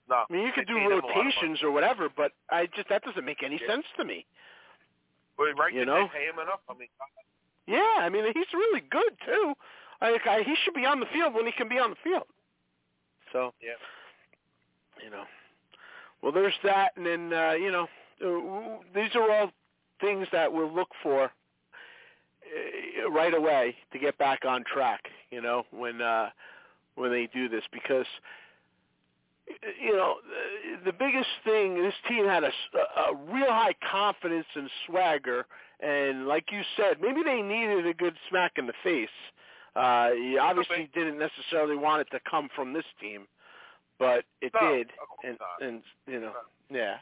[0.08, 0.24] No.
[0.28, 2.66] I mean, you could do paid him a lot of rotations or whatever, but I
[2.74, 3.68] just that doesn't make any Yeah.
[3.68, 4.26] sense to me.
[5.38, 6.08] But right, You know?
[6.12, 6.60] they pay him enough?
[6.68, 6.88] I mean,
[7.66, 9.54] Yeah, I mean he's really good too.
[10.00, 12.24] Like I, he should be on the field when he can be on the field.
[13.32, 13.72] So yeah.
[15.04, 15.24] you know,
[16.22, 17.88] well, there's that, and then uh, you know,
[18.24, 19.50] uh, these are all
[20.00, 25.08] things that we'll look for uh, right away to get back on track.
[25.30, 26.30] You know, when uh,
[26.94, 28.06] when they do this, because
[29.80, 30.16] you know
[30.84, 35.46] the biggest thing this team had a, a real high confidence and swagger,
[35.80, 39.08] and like you said, maybe they needed a good smack in the face.
[39.74, 43.26] Uh, you obviously didn't necessarily want it to come from this team,
[43.98, 44.90] but it No, did,
[45.24, 45.68] and not.
[45.68, 46.32] and you know,
[46.70, 46.96] yeah.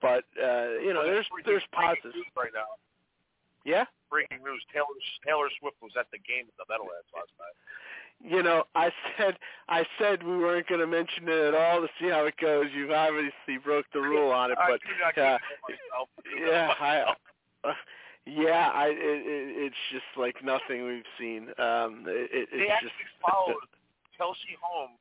[0.00, 2.14] But uh, you know, there's there's positives.
[2.36, 2.78] Right now.
[3.64, 3.84] Yeah.
[4.08, 4.86] Breaking news: Taylor
[5.26, 7.56] Taylor Swift was at the game at the Meadowlands last night.
[8.24, 9.36] You know, I said
[9.68, 12.66] I said we weren't going to mention it at all to see how it goes.
[12.74, 16.08] You obviously broke the rule on it, I but not uh, keep it myself.
[16.40, 17.14] yeah, I,
[17.64, 17.72] uh,
[18.26, 21.48] yeah, I it, it, it's just like nothing we've seen.
[21.58, 23.68] Um, it, it, They it's just actually followed
[24.18, 24.98] Kelce home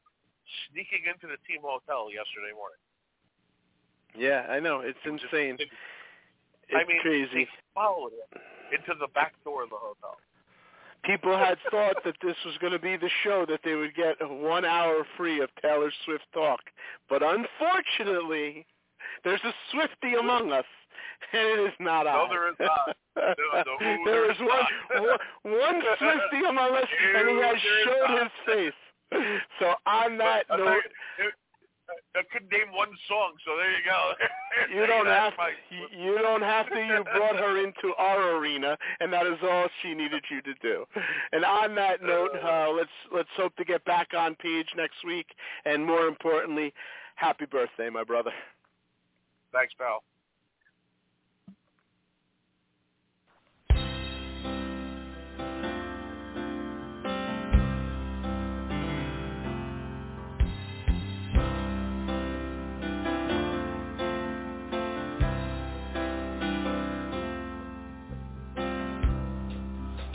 [0.71, 2.79] sneaking into the team hotel yesterday morning.
[4.15, 5.57] yeah, I know it's insane.
[5.59, 5.71] It's
[6.75, 7.45] I mean, crazy.
[7.45, 8.41] they followed him
[8.71, 10.17] into the back door of the hotel.
[11.03, 14.15] People had thought that this was going to be the show that they would get
[14.21, 16.59] one hour free of Taylor Swift talk,
[17.09, 18.65] but unfortunately,
[19.23, 20.65] there's a Swifty among us,
[21.33, 22.29] and it is not No, I.
[22.29, 22.95] there is not.
[23.15, 23.23] No,
[23.65, 25.19] no, there there is one, not.
[25.43, 26.87] one one Swifty among us,
[27.17, 28.21] and he has showed not.
[28.23, 28.79] his face.
[29.59, 30.83] So on that But, uh, note,
[31.17, 31.33] there-
[32.15, 34.11] I couldn't name one song, so there you go.
[34.75, 36.79] you don't have my- you, you don't have to.
[36.79, 40.83] You brought her into our arena, and that is all she needed you to do.
[41.31, 45.27] And on that note, uh, let's let's hope to get back on page next week,
[45.65, 46.73] and more importantly,
[47.15, 48.31] happy birthday, my brother.
[49.53, 50.03] Thanks, pal.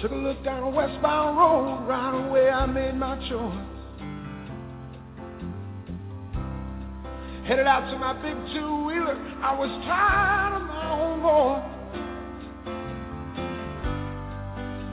[0.03, 3.55] Took a look down a westbound road, right away I made my choice.
[7.47, 11.63] Headed out to my big two wheeler, I was tired of my own boy.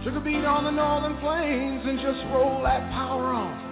[0.05, 3.68] Took a beat on the northern plains and just rolled that power on.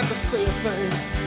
[0.00, 1.17] not to pray a thing.